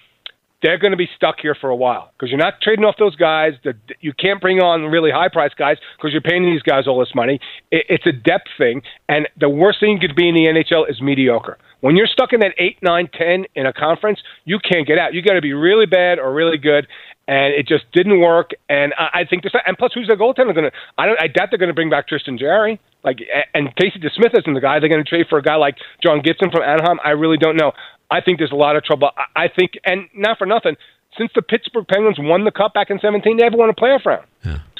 they're 0.62 0.78
going 0.78 0.92
to 0.92 0.98
be 0.98 1.10
stuck 1.16 1.36
here 1.42 1.56
for 1.60 1.70
a 1.70 1.76
while 1.76 2.12
because 2.14 2.30
you're 2.30 2.40
not 2.40 2.62
trading 2.62 2.86
off 2.86 2.96
those 2.98 3.16
guys. 3.16 3.54
The, 3.64 3.74
you 4.00 4.14
can't 4.14 4.42
bring 4.42 4.60
on 4.60 4.84
really 4.84 5.12
high 5.12 5.30
price 5.30 5.52
guys 5.58 5.78
because 5.98 6.12
you're 6.12 6.22
paying 6.22 6.44
these 6.44 6.62
guys 6.62 6.88
all 6.88 7.00
this 7.00 7.14
money. 7.14 7.40
It, 7.72 7.86
it's 7.90 8.08
a 8.08 8.12
depth 8.12 8.48
thing, 8.58 8.82
and 9.10 9.28
the 9.40 9.50
worst 9.50 9.80
thing 9.80 9.92
you 9.92 10.00
could 10.00 10.16
be 10.16 10.28
in 10.30 10.36
the 10.36 10.46
NHL 10.46 10.90
is 10.90 11.02
mediocre. 11.02 11.58
When 11.82 11.96
you're 11.96 12.08
stuck 12.08 12.34
in 12.34 12.40
that 12.40 12.54
eight, 12.58 12.80
nine, 12.82 13.10
ten 13.14 13.46
in 13.54 13.66
a 13.66 13.74
conference, 13.74 14.20
you 14.46 14.60
can't 14.60 14.88
get 14.88 14.98
out. 14.98 15.14
You 15.14 15.22
got 15.22 15.34
to 15.34 15.42
be 15.42 15.54
really 15.54 15.86
bad 15.86 16.18
or 16.18 16.34
really 16.34 16.58
good, 16.58 16.88
and 17.28 17.54
it 17.54 17.68
just 17.68 17.86
didn't 17.94 18.22
work. 18.22 18.52
And 18.70 18.94
I, 18.98 19.22
I 19.22 19.26
think 19.30 19.44
this, 19.44 19.52
and 19.66 19.78
plus, 19.78 19.92
who's 19.94 20.08
their 20.08 20.18
goaltender 20.18 20.56
going 20.56 20.70
to? 20.70 20.72
I 20.98 21.06
don't. 21.06 21.22
I 21.22 21.28
doubt 21.28 21.50
they're 21.52 21.60
going 21.60 21.70
to 21.70 21.76
bring 21.76 21.90
back 21.90 22.08
Tristan 22.08 22.38
Jarry. 22.38 22.80
Like, 23.04 23.20
and 23.54 23.70
Casey 23.76 24.00
DeSmith 24.00 24.34
isn't 24.34 24.54
the 24.56 24.60
guy. 24.60 24.80
They're 24.80 24.90
going 24.90 25.04
to 25.04 25.08
trade 25.08 25.28
for 25.30 25.38
a 25.38 25.44
guy 25.44 25.56
like 25.56 25.76
John 26.04 26.22
Gibson 26.24 26.50
from 26.50 26.64
Anaheim. 26.64 26.98
I 27.06 27.12
really 27.12 27.38
don't 27.38 27.56
know. 27.56 27.72
I 28.10 28.22
think 28.22 28.38
there's 28.38 28.52
a 28.52 28.56
lot 28.56 28.76
of 28.76 28.84
trouble. 28.84 29.10
I, 29.36 29.48
think, 29.48 29.72
and 29.86 30.08
not 30.14 30.38
for 30.38 30.46
nothing, 30.46 30.76
since 31.18 31.32
the 31.34 31.42
Pittsburgh 31.42 31.88
Penguins 31.88 32.18
won 32.20 32.44
the 32.44 32.52
Cup 32.52 32.74
back 32.74 32.90
in 32.90 33.00
17, 33.00 33.38
they 33.38 33.44
haven't 33.44 33.60
won 33.60 33.70
a 33.70 33.74
playoff 33.74 34.06
round. 34.06 34.26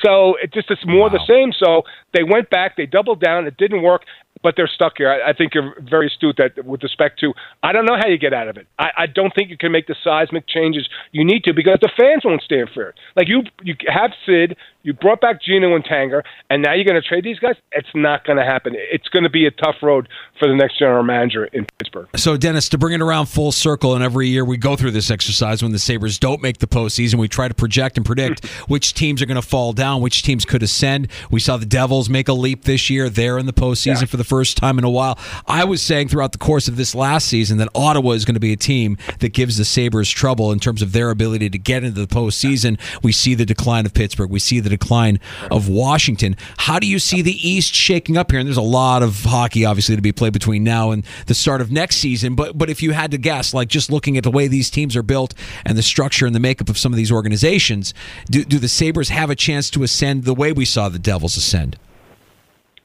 So 0.04 0.36
it 0.42 0.54
just 0.54 0.70
it's 0.70 0.86
more 0.86 1.10
the 1.10 1.24
same. 1.28 1.52
So 1.58 1.84
they 2.14 2.24
went 2.24 2.50
back, 2.50 2.78
they 2.78 2.86
doubled 2.86 3.20
down. 3.20 3.48
It 3.48 3.58
didn't 3.58 3.82
work, 3.82 4.04
but 4.44 4.54
they're 4.56 4.70
stuck 4.74 4.94
here. 4.98 5.10
I, 5.10 5.32
I 5.32 5.34
think 5.34 5.54
you're 5.54 5.74
very 5.82 6.08
astute 6.08 6.38
that 6.38 6.64
with 6.66 6.84
respect 6.84 7.20
to. 7.22 7.34
I 7.64 7.72
don't 7.72 7.86
know 7.86 7.98
how 7.98 8.08
you 8.08 8.18
get 8.18 8.34
out 8.34 8.48
of 8.48 8.58
it. 8.58 8.68
I, 8.78 8.90
I 8.98 9.06
don't 9.08 9.34
think 9.34 9.50
you 9.50 9.58
can 9.58 9.72
make 9.72 9.88
the 9.88 9.96
seismic 10.04 10.48
changes 10.48 10.88
you 11.12 11.26
need 11.26 11.44
to 11.46 11.54
because 11.54 11.80
the 11.82 11.92
fans 11.98 12.24
won't 12.24 12.42
stand 12.44 12.70
for 12.74 12.90
it. 12.90 12.96
Like 13.16 13.28
you, 13.28 13.44
you 13.64 13.76
have 13.88 14.12
Sid, 14.26 14.56
you 14.84 14.94
brought 14.94 15.20
back 15.20 15.42
Geno 15.42 15.76
and 15.76 15.84
Tanger, 15.84 16.22
and 16.52 16.62
now 16.62 16.74
you're 16.74 16.86
going 16.86 17.02
to 17.02 17.08
trade 17.08 17.24
these 17.24 17.40
guys. 17.40 17.56
It's 17.72 17.90
not 17.96 18.24
going 18.24 18.38
to 18.38 18.46
happen. 18.46 18.74
It's 18.76 19.08
going 19.08 19.24
to 19.24 19.32
be 19.32 19.48
a 19.48 19.52
tough 19.52 19.78
road 19.82 20.08
for 20.38 20.48
the 20.48 20.54
next 20.54 20.78
general 20.78 21.04
manager 21.04 21.46
in 21.46 21.66
Pittsburgh. 21.80 22.08
So, 22.16 22.38
Dennis, 22.38 22.70
to 22.70 22.78
bring 22.78 22.94
it 22.94 23.02
around 23.02 23.26
full 23.26 23.52
circle, 23.52 23.96
and 23.96 24.04
every 24.04 24.28
year 24.28 24.46
we 24.46 24.58
go 24.58 24.76
through 24.76 24.92
this 24.92 25.10
exercise 25.10 25.64
when 25.64 25.72
the 25.72 25.80
Sabres 25.80 26.20
don't 26.20 26.40
make 26.40 26.60
the 26.60 26.68
postseason, 26.68 27.16
we 27.16 27.28
try 27.28 27.48
to 27.48 27.56
project 27.56 27.98
and 27.98 28.06
predict 28.06 28.46
hmm. 28.46 28.64
which 28.72 28.94
teams 28.94 29.24
are 29.24 29.26
going 29.26 29.42
to 29.42 29.48
fall 29.56 29.72
down, 29.72 30.02
which 30.02 30.22
teams 30.22 30.44
could 30.44 30.62
ascend. 30.62 31.08
We 31.32 31.40
saw 31.40 31.56
the 31.56 31.66
Devils 31.66 32.10
make 32.10 32.28
a 32.28 32.34
leap 32.34 32.66
this 32.66 32.90
year. 32.90 33.10
They're 33.10 33.38
in 33.38 33.46
the 33.46 33.54
postseason 33.54 34.02
Yeah. 34.02 34.06
for 34.08 34.18
the 34.18 34.26
first 34.26 34.58
time 34.58 34.78
in 34.78 34.84
a 34.84 34.90
while. 34.90 35.18
I 35.48 35.64
was 35.64 35.82
saying 35.82 36.10
throughout 36.10 36.34
the 36.34 36.38
course 36.38 36.68
of 36.68 36.76
this 36.76 36.94
last 36.94 37.26
season 37.30 37.58
that 37.60 37.70
Ottawa 37.74 38.12
is 38.12 38.26
going 38.26 38.34
to 38.34 38.42
be 38.42 38.52
a 38.52 38.58
team 38.58 38.98
that 39.20 39.32
gives 39.32 39.56
the 39.56 39.64
Sabres 39.64 40.10
trouble 40.10 40.52
in 40.52 40.60
terms 40.60 40.82
of 40.82 40.92
their 40.92 41.10
ability 41.10 41.50
to 41.52 41.58
get 41.58 41.86
into 41.86 42.02
the 42.02 42.06
postseason. 42.06 42.78
We 43.02 43.14
see 43.14 43.34
the 43.34 43.46
decline 43.46 43.86
of 43.86 43.94
Pittsburgh. 43.94 44.30
We 44.30 44.40
see 44.40 44.60
the 44.60 44.68
decline 44.70 45.22
of 45.50 45.70
Washington. 45.70 46.36
How 46.58 46.78
do 46.78 46.86
you 46.86 47.00
see 47.00 47.22
the 47.22 47.38
East 47.50 47.74
shaking 47.74 48.18
up 48.18 48.32
here? 48.32 48.42
And 48.42 48.48
there's 48.48 48.58
a 48.58 48.62
lot 48.62 49.04
of 49.04 49.24
hockey, 49.24 49.64
obviously, 49.64 49.96
to 49.96 50.02
be 50.02 50.12
played 50.12 50.34
between 50.34 50.66
now 50.66 50.92
and 50.92 51.06
the 51.28 51.34
start 51.34 51.62
of 51.62 51.72
next 51.72 51.96
season. 51.96 52.36
But 52.36 52.58
but 52.58 52.70
if 52.70 52.84
you 52.84 52.92
had 52.92 53.10
to 53.12 53.18
guess, 53.18 53.54
like 53.54 53.70
just 53.70 53.90
looking 53.90 54.18
at 54.18 54.24
the 54.26 54.32
way 54.32 54.50
these 54.50 54.70
teams 54.70 54.98
are 54.98 55.04
built 55.04 55.34
and 55.66 55.78
the 55.78 55.82
structure 55.82 56.26
and 56.26 56.36
the 56.36 56.42
makeup 56.42 56.68
of 56.68 56.78
some 56.78 56.92
of 56.92 56.98
these 56.98 57.10
organizations, 57.10 57.94
do, 58.30 58.44
do 58.44 58.60
the 58.60 58.68
Sabres 58.68 59.08
have 59.08 59.30
a 59.30 59.36
chance 59.46 59.70
to 59.72 59.84
ascend 59.84 60.24
the 60.24 60.34
way 60.34 60.52
we 60.52 60.66
saw 60.66 60.90
the 60.90 61.00
Devils 61.00 61.38
ascend? 61.38 61.78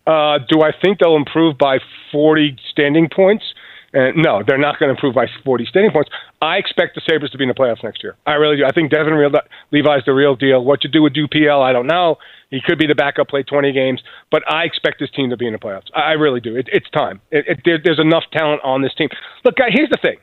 Uh, 0.07 0.39
do 0.49 0.63
I 0.63 0.73
think 0.83 0.99
they'll 0.99 1.17
improve 1.17 1.57
by 1.57 1.79
40 2.13 2.57
standing 2.73 3.09
points? 3.15 3.45
Uh, 3.93 4.11
no, 4.15 4.43
they're 4.47 4.59
not 4.59 4.79
going 4.79 4.89
to 4.89 4.95
improve 4.95 5.15
by 5.15 5.27
40 5.45 5.67
standing 5.67 5.91
points. 5.91 6.11
I 6.41 6.57
expect 6.57 6.95
the 6.95 7.03
Sabres 7.09 7.31
to 7.33 7.39
be 7.39 7.45
in 7.45 7.49
the 7.49 7.55
playoffs 7.55 7.83
next 7.83 8.03
year. 8.03 8.17
I 8.25 8.35
really 8.35 8.57
do. 8.57 8.65
I 8.65 8.71
think 8.71 8.91
Devin 8.91 9.15
Real, 9.15 9.31
Levi's 9.73 10.05
the 10.07 10.13
real 10.13 10.37
deal. 10.37 10.65
What 10.65 10.85
you 10.85 10.91
do 10.91 11.03
with 11.03 11.13
Dupiel, 11.13 11.61
I 11.61 11.73
don't 11.73 11.89
know. 11.89 12.17
He 12.51 12.61
could 12.65 12.79
be 12.79 12.87
the 12.87 12.95
backup, 12.95 13.29
play 13.29 13.43
20 13.43 13.73
games, 13.73 14.01
but 14.31 14.43
I 14.51 14.65
expect 14.65 15.01
this 15.01 15.11
team 15.11 15.31
to 15.31 15.37
be 15.37 15.47
in 15.47 15.53
the 15.53 15.59
playoffs. 15.59 15.91
I 15.95 16.13
really 16.13 16.41
do. 16.41 16.57
It, 16.57 16.69
it's 16.73 16.89
time. 16.91 17.21
It, 17.31 17.47
it, 17.49 17.61
there, 17.65 17.79
there's 17.83 17.99
enough 17.99 18.25
talent 18.33 18.61
on 18.63 18.83
this 18.83 18.95
team. 18.95 19.09
Look, 19.45 19.57
guy, 19.57 19.71
here's 19.71 19.91
the 19.91 19.99
thing, 20.01 20.19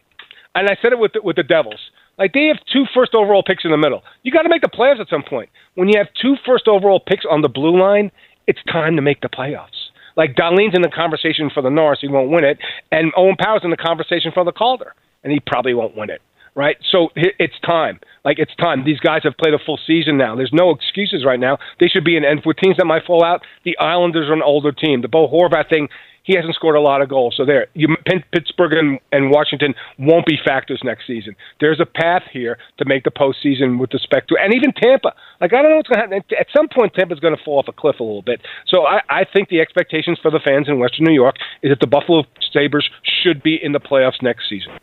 and 0.56 0.68
I 0.70 0.78
said 0.82 0.94
it 0.94 1.00
with 1.00 1.12
with 1.24 1.36
the 1.36 1.44
Devils. 1.44 1.80
Like 2.18 2.34
they 2.34 2.46
have 2.46 2.58
two 2.72 2.86
first 2.94 3.14
overall 3.14 3.44
picks 3.44 3.66
in 3.66 3.72
the 3.72 3.78
middle. 3.78 4.04
You 4.24 4.32
got 4.32 4.44
to 4.44 4.50
make 4.50 4.62
the 4.62 4.70
playoffs 4.70 5.00
at 5.00 5.10
some 5.10 5.24
point. 5.24 5.50
When 5.76 5.88
you 5.88 5.98
have 5.98 6.08
two 6.20 6.36
first 6.46 6.68
overall 6.68 7.00
picks 7.00 7.26
on 7.30 7.42
the 7.42 7.50
blue 7.50 7.80
line, 7.80 8.12
it's 8.48 8.60
time 8.72 8.96
to 8.96 9.02
make 9.02 9.22
the 9.22 9.30
playoffs. 9.30 9.92
Like 10.16 10.36
Dahlin's 10.36 10.74
in 10.74 10.82
the 10.82 10.90
conversation 10.90 11.52
for 11.54 11.62
the 11.62 11.70
Norris, 11.70 12.00
he 12.02 12.08
won't 12.08 12.32
win 12.32 12.44
it, 12.44 12.58
and 12.92 13.12
Owen 13.16 13.36
Power's 13.38 13.62
in 13.64 13.70
the 13.70 13.78
conversation 13.78 14.32
for 14.34 14.44
the 14.44 14.52
Calder, 14.52 14.96
and 15.24 15.32
he 15.32 15.40
probably 15.40 15.76
won't 15.76 15.96
win 15.96 16.10
it. 16.10 16.22
Right, 16.58 16.78
so 16.92 17.10
it's 17.16 17.54
time. 17.64 18.00
Like 18.26 18.40
it's 18.40 18.56
time. 18.56 18.84
These 18.84 19.00
guys 19.00 19.22
have 19.26 19.38
played 19.38 19.54
a 19.54 19.60
full 19.64 19.80
season 19.86 20.18
now. 20.18 20.36
There's 20.36 20.52
no 20.52 20.72
excuses 20.72 21.24
right 21.24 21.40
now. 21.40 21.60
They 21.80 21.88
should 21.88 22.04
be 22.04 22.18
in. 22.18 22.26
And 22.26 22.42
for 22.42 22.52
teams 22.52 22.78
that 22.78 22.86
might 22.86 23.06
fall 23.06 23.24
out, 23.24 23.42
the 23.64 23.78
Islanders 23.78 24.28
are 24.28 24.34
an 24.34 24.42
older 24.42 24.72
team. 24.72 25.04
The 25.04 25.08
Bo 25.08 25.28
Horvat 25.28 25.70
thing, 25.70 25.88
he 26.24 26.36
hasn't 26.36 26.56
scored 26.56 26.76
a 26.76 26.82
lot 26.82 27.04
of 27.04 27.10
goals. 27.10 27.36
So 27.38 27.46
there, 27.46 27.68
you, 27.76 27.96
Pittsburgh 28.34 28.74
and, 28.74 29.00
and 29.12 29.30
Washington 29.30 29.76
won't 30.00 30.26
be 30.26 30.36
factors 30.44 30.82
next 30.84 31.06
season. 31.06 31.36
There's 31.60 31.80
a 31.80 31.86
path 31.86 32.24
here 32.34 32.58
to 32.80 32.86
make 32.86 33.04
the 33.04 33.12
postseason 33.12 33.80
with 33.80 33.94
respect 33.94 34.28
to, 34.30 34.38
and 34.42 34.52
even 34.52 34.74
Tampa. 34.74 35.14
Like 35.40 35.54
I 35.54 35.62
don't 35.62 35.70
know 35.70 35.78
what's 35.78 35.90
going 35.90 36.10
to 36.10 36.16
happen. 36.16 36.38
At 36.40 36.48
some 36.58 36.70
point, 36.74 36.96
Tampa's 36.96 37.20
going 37.20 37.38
to 37.38 37.44
fall 37.44 37.60
off 37.60 37.68
a 37.68 37.72
cliff 37.72 38.00
a 38.00 38.04
little 38.04 38.24
bit. 38.24 38.42
So 38.66 38.88
I, 38.88 39.02
I 39.10 39.26
think 39.32 39.50
the 39.50 39.62
expectations 39.62 40.18
for 40.24 40.32
the 40.32 40.40
fans 40.44 40.68
in 40.68 40.80
Western 40.80 41.06
New 41.06 41.14
York 41.14 41.36
is 41.62 41.70
that 41.70 41.82
the 41.82 41.88
Buffalo 41.88 42.24
Sabres 42.52 42.90
should 43.22 43.44
be 43.44 43.60
in 43.62 43.74
the 43.74 43.80
playoffs 43.80 44.24
next 44.24 44.50
season. 44.50 44.74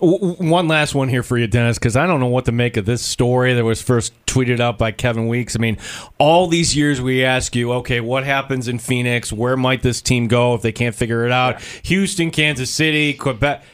W- 0.00 0.34
One 0.34 0.68
last 0.68 0.94
one 0.94 1.08
here 1.08 1.22
for 1.22 1.36
you, 1.36 1.46
Dennis, 1.46 1.78
because 1.78 1.96
I 1.96 2.06
don't 2.06 2.20
know 2.20 2.26
what 2.26 2.44
to 2.44 2.52
make 2.52 2.76
of 2.76 2.84
this 2.84 3.02
story 3.02 3.54
that 3.54 3.64
was 3.64 3.82
first 3.82 4.12
tweeted 4.26 4.60
out 4.60 4.78
by 4.78 4.92
Kevin 4.92 5.26
Weekes. 5.28 5.56
I 5.56 5.58
mean, 5.58 5.76
all 6.18 6.46
these 6.46 6.76
years 6.76 7.00
we 7.00 7.24
ask 7.24 7.56
you, 7.56 7.72
okay, 7.74 8.00
what 8.00 8.24
happens 8.24 8.68
in 8.68 8.78
Phoenix? 8.78 9.32
Where 9.32 9.56
might 9.56 9.82
this 9.82 10.00
team 10.00 10.28
go 10.28 10.54
if 10.54 10.62
they 10.62 10.72
can't 10.72 10.94
figure 10.94 11.26
it 11.26 11.32
out? 11.32 11.60
Houston, 11.84 12.30
Kansas 12.30 12.70
City, 12.70 13.12
Quebec, 13.14 13.64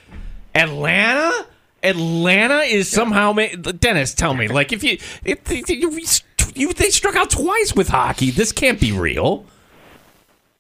Atlanta. 0.55 1.47
Atlanta 1.83 2.61
is 2.61 2.91
somehow 2.91 3.33
ma- 3.33 3.49
Dennis. 3.79 4.15
Tell 4.15 4.33
me, 4.33 4.49
like, 4.49 4.73
if 4.73 4.83
you 4.83 4.93
if, 5.25 5.39
if 5.51 5.69
you, 5.69 6.01
you 6.55 6.73
they 6.73 6.89
struck 6.89 7.17
out 7.17 7.29
twice 7.29 7.75
with 7.77 7.89
hockey, 7.89 8.31
this 8.31 8.53
can't 8.53 8.81
be 8.81 8.93
real. 8.93 9.45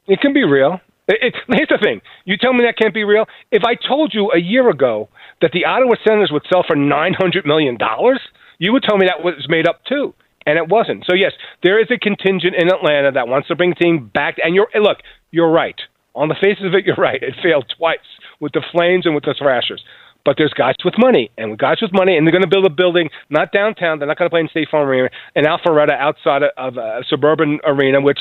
It 0.07 0.21
can 0.21 0.35
be 0.35 0.45
real. 0.45 0.81
Here's 1.07 1.69
the 1.69 1.79
thing. 1.83 2.03
You 2.27 2.37
tell 2.37 2.53
me 2.53 2.65
that 2.65 2.77
can't 2.77 2.93
be 2.93 3.05
real. 3.05 3.27
If 3.51 3.63
I 3.65 3.75
told 3.75 4.13
you 4.13 4.31
a 4.33 4.39
year 4.39 4.69
ago 4.69 5.09
that 5.45 5.53
the 5.53 5.67
Ottawa 5.67 5.93
Senators 6.01 6.33
would 6.33 6.49
sell 6.51 6.65
for 6.67 6.75
nine 6.75 7.13
hundred 7.13 7.45
million 7.45 7.77
dollars, 7.77 8.19
you 8.57 8.73
would 8.73 8.83
tell 8.83 8.97
me 8.97 9.05
that 9.05 9.23
was 9.23 9.45
made 9.47 9.69
up 9.69 9.85
too, 9.85 10.15
and 10.47 10.57
it 10.57 10.69
wasn't. 10.69 11.05
So 11.05 11.13
yes, 11.15 11.33
there 11.63 11.79
is 11.79 11.89
a 11.93 11.99
contingent 11.99 12.57
in 12.57 12.73
Atlanta 12.73 13.13
that 13.13 13.29
wants 13.29 13.49
to 13.49 13.55
bring 13.55 13.77
the 13.77 13.77
team 13.77 14.09
back. 14.09 14.37
And 14.43 14.55
you're 14.55 14.69
look, 14.81 15.05
you're 15.33 15.53
right. 15.53 15.77
On 16.15 16.29
the 16.29 16.35
face 16.41 16.57
of 16.65 16.73
it, 16.73 16.85
you're 16.87 16.97
right. 16.97 17.23
It 17.23 17.35
failed 17.43 17.71
twice 17.77 18.09
with 18.41 18.53
the 18.53 18.65
Flames 18.73 19.05
and 19.05 19.15
with 19.15 19.25
the 19.25 19.35
Thrashers. 19.37 19.85
But 20.25 20.37
there's 20.39 20.55
guys 20.55 20.77
with 20.83 20.95
money, 20.97 21.31
and 21.37 21.51
with 21.51 21.61
guys 21.61 21.83
with 21.83 21.93
money, 21.93 22.17
and 22.17 22.27
they're 22.27 22.33
going 22.33 22.41
to 22.41 22.49
build 22.49 22.65
a 22.65 22.71
building 22.71 23.11
not 23.29 23.53
downtown. 23.53 23.99
They're 23.99 24.09
not 24.09 24.17
going 24.17 24.31
to 24.31 24.33
play 24.33 24.41
in 24.41 24.49
State 24.49 24.69
Farm 24.71 24.89
Arena, 24.89 25.11
in 25.37 25.45
Alpharetta 25.45 25.93
outside 25.93 26.43
of, 26.43 26.51
of 26.57 26.77
a 26.79 27.05
suburban 27.11 27.61
arena, 27.67 28.01
which 28.01 28.21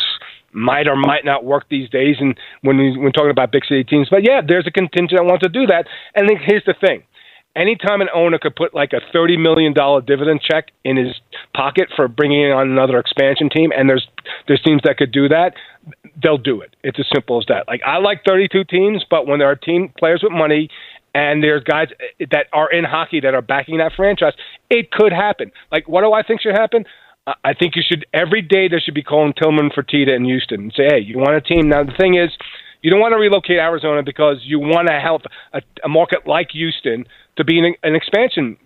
might 0.52 0.90
or 0.90 0.98
might 0.98 1.24
not 1.24 1.46
work 1.46 1.64
these 1.70 1.90
days. 1.90 2.18
And 2.20 2.38
when 2.62 2.78
we, 2.78 2.98
when 2.98 3.14
talking 3.14 3.32
about 3.32 3.54
big 3.54 3.64
city 3.64 3.86
teams, 3.86 4.10
but 4.12 4.28
yeah, 4.28 4.42
there's 4.46 4.68
a 4.68 4.72
contingent 4.72 5.16
that 5.16 5.24
wants 5.24 5.44
to 5.44 5.50
do 5.50 5.66
that. 5.68 5.88
And 6.14 6.28
then 6.28 6.36
here's 6.46 6.66
the 6.66 6.76
thing: 6.76 7.04
anytime 7.56 8.02
an 8.02 8.08
owner 8.14 8.38
could 8.40 8.56
put 8.56 8.74
like 8.74 8.94
a 8.94 9.02
thirty 9.12 9.38
million 9.38 9.74
dollar 9.74 10.02
dividend 10.02 10.42
check 10.42 10.72
in 10.84 10.98
his 10.98 11.16
pocket 11.56 11.90
for 11.96 12.08
bringing 12.08 12.52
on 12.52 12.70
another 12.70 13.00
expansion 13.00 13.50
team, 13.50 13.72
and 13.76 13.90
there's 13.90 14.08
there's 14.48 14.62
teams 14.62 14.82
that 14.84 14.98
could 14.98 15.12
do 15.12 15.28
that, 15.30 15.54
they'll 16.22 16.38
do 16.38 16.62
it. 16.62 16.76
It's 16.84 17.00
as 17.00 17.06
simple 17.14 17.40
as 17.40 17.46
that. 17.48 17.68
Like 17.68 17.82
I 17.86 17.98
like 17.98 18.22
thirty 18.26 18.48
two 18.48 18.64
teams, 18.64 19.06
but 19.10 19.28
when 19.28 19.40
there 19.40 19.50
are 19.50 19.56
team 19.56 19.92
players 19.98 20.22
with 20.24 20.32
money 20.32 20.70
and 21.16 21.44
there's 21.44 21.64
guys 21.64 21.90
that 22.32 22.48
are 22.54 22.72
in 22.72 22.84
hockey 22.84 23.20
that 23.20 23.36
are 23.36 23.42
backing 23.42 23.78
that 23.78 23.92
franchise, 23.96 24.34
it 24.70 24.92
could 24.92 25.14
happen. 25.14 25.52
Like 25.72 25.88
what 25.88 26.02
do 26.02 26.14
I 26.14 26.24
think 26.24 26.42
should 26.42 26.56
happen? 26.56 26.86
I 27.46 27.54
think 27.54 27.76
you 27.78 27.84
should 27.88 28.06
every 28.14 28.42
day 28.42 28.68
there 28.68 28.82
should 28.82 28.96
be 28.96 29.04
Colin 29.04 29.34
Tilman 29.34 29.70
Fertitta 29.70 30.14
in 30.14 30.26
Houston 30.26 30.62
and 30.62 30.74
say, 30.76 30.84
hey, 30.90 31.00
you 31.00 31.18
want 31.18 31.36
a 31.36 31.42
team. 31.42 31.70
Now 31.70 31.84
the 31.84 31.94
thing 31.98 32.16
is, 32.16 32.30
you 32.82 32.92
don't 32.92 33.00
want 33.00 33.14
to 33.14 33.18
relocate 33.18 33.60
Arizona 33.60 34.04
because 34.04 34.42
you 34.44 34.60
want 34.60 34.90
to 34.90 35.00
help 35.00 35.22
a, 35.54 35.62
a 35.86 35.88
market 35.88 36.28
like 36.28 36.52
Houston 36.52 37.06
to 37.38 37.44
be 37.44 37.60
an, 37.60 37.76
an 37.84 37.96
expansion 37.96 38.58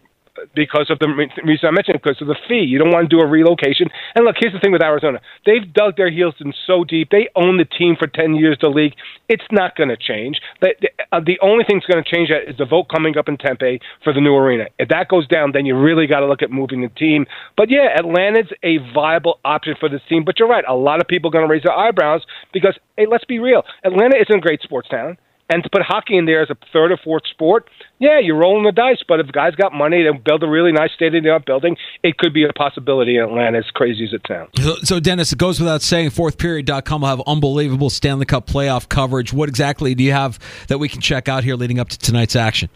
because 0.55 0.89
of 0.89 0.99
the 0.99 1.07
reason 1.43 1.67
I 1.67 1.71
mentioned, 1.71 1.99
because 2.01 2.21
of 2.21 2.27
the 2.27 2.37
fee. 2.47 2.65
You 2.65 2.77
don't 2.77 2.91
want 2.91 3.09
to 3.09 3.15
do 3.15 3.21
a 3.21 3.27
relocation. 3.27 3.87
And 4.15 4.25
look, 4.25 4.35
here's 4.39 4.53
the 4.53 4.59
thing 4.59 4.71
with 4.71 4.83
Arizona: 4.83 5.19
they've 5.45 5.65
dug 5.73 5.97
their 5.97 6.11
heels 6.11 6.35
in 6.39 6.53
so 6.65 6.83
deep. 6.83 7.09
They 7.09 7.29
own 7.35 7.57
the 7.57 7.65
team 7.65 7.95
for 7.97 8.07
ten 8.07 8.35
years. 8.35 8.57
The 8.61 8.69
league. 8.69 8.93
It's 9.29 9.45
not 9.51 9.75
going 9.75 9.89
to 9.89 9.97
change. 9.97 10.39
The, 10.61 10.73
the, 10.81 10.89
uh, 11.11 11.19
the 11.19 11.39
only 11.41 11.63
thing 11.65 11.77
that's 11.77 11.91
going 11.91 12.03
to 12.03 12.09
change 12.09 12.29
that 12.29 12.49
is 12.49 12.57
the 12.57 12.65
vote 12.65 12.87
coming 12.93 13.17
up 13.17 13.27
in 13.27 13.37
Tempe 13.37 13.79
for 14.03 14.13
the 14.13 14.21
new 14.21 14.35
arena. 14.35 14.65
If 14.79 14.89
that 14.89 15.09
goes 15.09 15.27
down, 15.27 15.51
then 15.53 15.65
you 15.65 15.77
really 15.77 16.07
got 16.07 16.21
to 16.21 16.27
look 16.27 16.41
at 16.41 16.51
moving 16.51 16.81
the 16.81 16.89
team. 16.89 17.25
But 17.55 17.69
yeah, 17.69 17.97
Atlanta's 17.97 18.51
a 18.63 18.77
viable 18.93 19.39
option 19.43 19.75
for 19.79 19.89
this 19.89 20.01
team. 20.07 20.23
But 20.23 20.39
you're 20.39 20.47
right. 20.47 20.63
A 20.67 20.75
lot 20.75 21.01
of 21.01 21.07
people 21.07 21.29
are 21.29 21.31
going 21.33 21.47
to 21.47 21.51
raise 21.51 21.63
their 21.63 21.75
eyebrows 21.75 22.21
because 22.53 22.77
hey, 22.97 23.05
let's 23.09 23.25
be 23.25 23.39
real. 23.39 23.63
Atlanta 23.83 24.17
isn't 24.17 24.37
a 24.37 24.41
great 24.41 24.61
sports 24.61 24.87
town. 24.89 25.17
And 25.49 25.63
to 25.63 25.69
put 25.69 25.81
hockey 25.81 26.17
in 26.17 26.25
there 26.25 26.41
as 26.41 26.49
a 26.49 26.57
third 26.73 26.91
or 26.91 26.97
fourth 26.97 27.23
sport, 27.27 27.69
yeah, 27.99 28.19
you're 28.19 28.37
rolling 28.37 28.65
the 28.65 28.71
dice. 28.71 29.01
But 29.07 29.21
if 29.21 29.31
guys 29.31 29.55
got 29.55 29.73
money 29.73 30.03
to 30.03 30.13
build 30.13 30.43
a 30.43 30.47
really 30.47 30.73
nice 30.73 30.91
state 30.91 31.15
of 31.15 31.23
the 31.23 31.29
art 31.29 31.45
building, 31.45 31.77
it 32.03 32.17
could 32.17 32.33
be 32.33 32.43
a 32.43 32.51
possibility 32.51 33.15
in 33.17 33.23
Atlanta, 33.23 33.59
as 33.59 33.71
crazy 33.73 34.03
as 34.05 34.13
it 34.13 34.21
sounds. 34.27 34.49
So, 34.61 34.75
so, 34.83 34.99
Dennis, 34.99 35.31
it 35.31 35.39
goes 35.39 35.59
without 35.59 35.81
saying, 35.81 36.09
fourthperiod.com 36.09 37.01
will 37.01 37.07
have 37.07 37.21
unbelievable 37.25 37.89
Stanley 37.89 38.25
Cup 38.25 38.47
playoff 38.47 38.89
coverage. 38.89 39.31
What 39.31 39.47
exactly 39.47 39.95
do 39.95 40.03
you 40.03 40.11
have 40.11 40.37
that 40.67 40.79
we 40.79 40.89
can 40.89 40.99
check 40.99 41.29
out 41.29 41.45
here 41.45 41.55
leading 41.55 41.79
up 41.79 41.89
to 41.89 41.97
tonight's 41.97 42.35
action? 42.35 42.69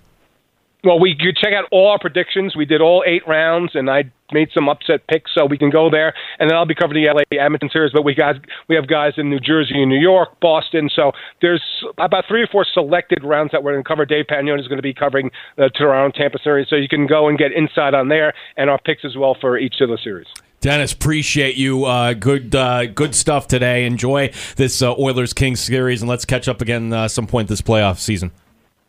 Well, 0.83 0.99
we 0.99 1.15
could 1.15 1.37
check 1.37 1.53
out 1.53 1.65
all 1.71 1.89
our 1.91 1.99
predictions. 1.99 2.55
We 2.55 2.65
did 2.65 2.81
all 2.81 3.03
eight 3.05 3.21
rounds, 3.27 3.71
and 3.75 3.87
I 3.89 4.11
made 4.31 4.49
some 4.51 4.67
upset 4.67 5.05
picks, 5.07 5.31
so 5.33 5.45
we 5.45 5.57
can 5.57 5.69
go 5.69 5.91
there. 5.91 6.13
And 6.39 6.49
then 6.49 6.57
I'll 6.57 6.65
be 6.65 6.73
covering 6.73 7.03
the 7.03 7.11
LA 7.11 7.21
Edmonton 7.39 7.69
series. 7.71 7.91
But 7.91 8.03
we 8.03 8.15
guys, 8.15 8.37
we 8.67 8.75
have 8.75 8.87
guys 8.87 9.13
in 9.17 9.29
New 9.29 9.39
Jersey 9.39 9.79
and 9.79 9.89
New 9.89 9.99
York, 9.99 10.39
Boston. 10.39 10.89
So 10.95 11.11
there's 11.41 11.61
about 11.99 12.25
three 12.27 12.41
or 12.41 12.47
four 12.47 12.65
selected 12.73 13.23
rounds 13.23 13.51
that 13.51 13.63
we're 13.63 13.73
going 13.73 13.83
to 13.83 13.87
cover. 13.87 14.05
Dave 14.05 14.25
Pagnotta 14.25 14.59
is 14.59 14.67
going 14.67 14.79
to 14.79 14.83
be 14.83 14.93
covering 14.93 15.29
the 15.55 15.69
Toronto 15.69 16.17
Tampa 16.17 16.39
series, 16.43 16.67
so 16.67 16.75
you 16.75 16.87
can 16.87 17.05
go 17.05 17.27
and 17.27 17.37
get 17.37 17.51
insight 17.51 17.93
on 17.93 18.07
there 18.07 18.33
and 18.57 18.69
our 18.69 18.79
picks 18.79 19.05
as 19.05 19.15
well 19.15 19.37
for 19.39 19.59
each 19.59 19.81
of 19.81 19.89
the 19.89 19.99
series. 20.03 20.27
Dennis, 20.61 20.93
appreciate 20.93 21.55
you. 21.55 21.85
Uh, 21.85 22.13
good, 22.13 22.55
uh, 22.55 22.85
good 22.85 23.15
stuff 23.15 23.47
today. 23.47 23.85
Enjoy 23.85 24.31
this 24.57 24.81
uh, 24.81 24.93
Oilers 24.95 25.33
Kings 25.33 25.59
series, 25.59 26.01
and 26.01 26.09
let's 26.09 26.25
catch 26.25 26.47
up 26.47 26.61
again 26.61 26.93
uh, 26.93 27.07
some 27.07 27.25
point 27.25 27.49
this 27.49 27.61
playoff 27.61 27.97
season. 27.97 28.31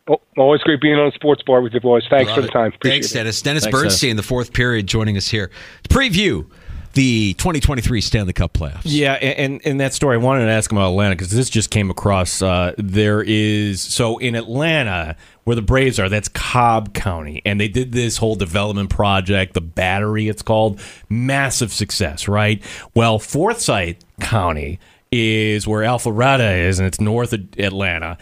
Oh, 0.07 0.19
always 0.37 0.61
great 0.61 0.81
being 0.81 0.99
on 0.99 1.11
Sports 1.13 1.43
Bar 1.43 1.61
with 1.61 1.73
you 1.73 1.79
boys. 1.79 2.03
Thanks 2.09 2.29
Love 2.29 2.35
for 2.35 2.41
the 2.41 2.49
time. 2.49 2.73
Appreciate 2.73 2.91
Thanks, 2.91 3.11
Dennis. 3.11 3.41
Dennis 3.41 3.63
Thanks, 3.63 3.79
Bernstein, 3.79 4.09
Dennis. 4.11 4.25
the 4.25 4.27
fourth 4.27 4.53
period, 4.53 4.85
joining 4.85 5.15
us 5.15 5.29
here 5.29 5.49
to 5.83 5.89
preview 5.89 6.45
the 6.93 7.33
2023 7.35 8.01
Stanley 8.01 8.33
Cup 8.33 8.53
playoffs. 8.53 8.81
Yeah, 8.83 9.13
and 9.13 9.61
in 9.61 9.77
that 9.77 9.93
story, 9.93 10.15
I 10.15 10.19
wanted 10.19 10.45
to 10.45 10.51
ask 10.51 10.71
about 10.71 10.89
Atlanta 10.89 11.15
because 11.15 11.31
this 11.31 11.49
just 11.49 11.69
came 11.69 11.89
across. 11.89 12.41
Uh, 12.41 12.73
there 12.77 13.21
is 13.21 13.81
so 13.81 14.17
in 14.17 14.35
Atlanta 14.35 15.15
where 15.45 15.55
the 15.55 15.61
Braves 15.61 15.99
are, 15.99 16.09
that's 16.09 16.27
Cobb 16.27 16.93
County, 16.93 17.41
and 17.45 17.59
they 17.59 17.67
did 17.69 17.93
this 17.93 18.17
whole 18.17 18.35
development 18.35 18.89
project, 18.89 19.53
the 19.53 19.61
Battery, 19.61 20.27
it's 20.27 20.41
called, 20.41 20.81
massive 21.09 21.71
success, 21.73 22.27
right? 22.27 22.61
Well, 22.93 23.19
Forsyth 23.19 24.03
County 24.19 24.79
is 25.11 25.67
where 25.67 25.81
Alpharetta 25.81 26.65
is, 26.67 26.79
and 26.79 26.87
it's 26.87 26.99
north 26.99 27.33
of 27.33 27.41
Atlanta 27.57 28.17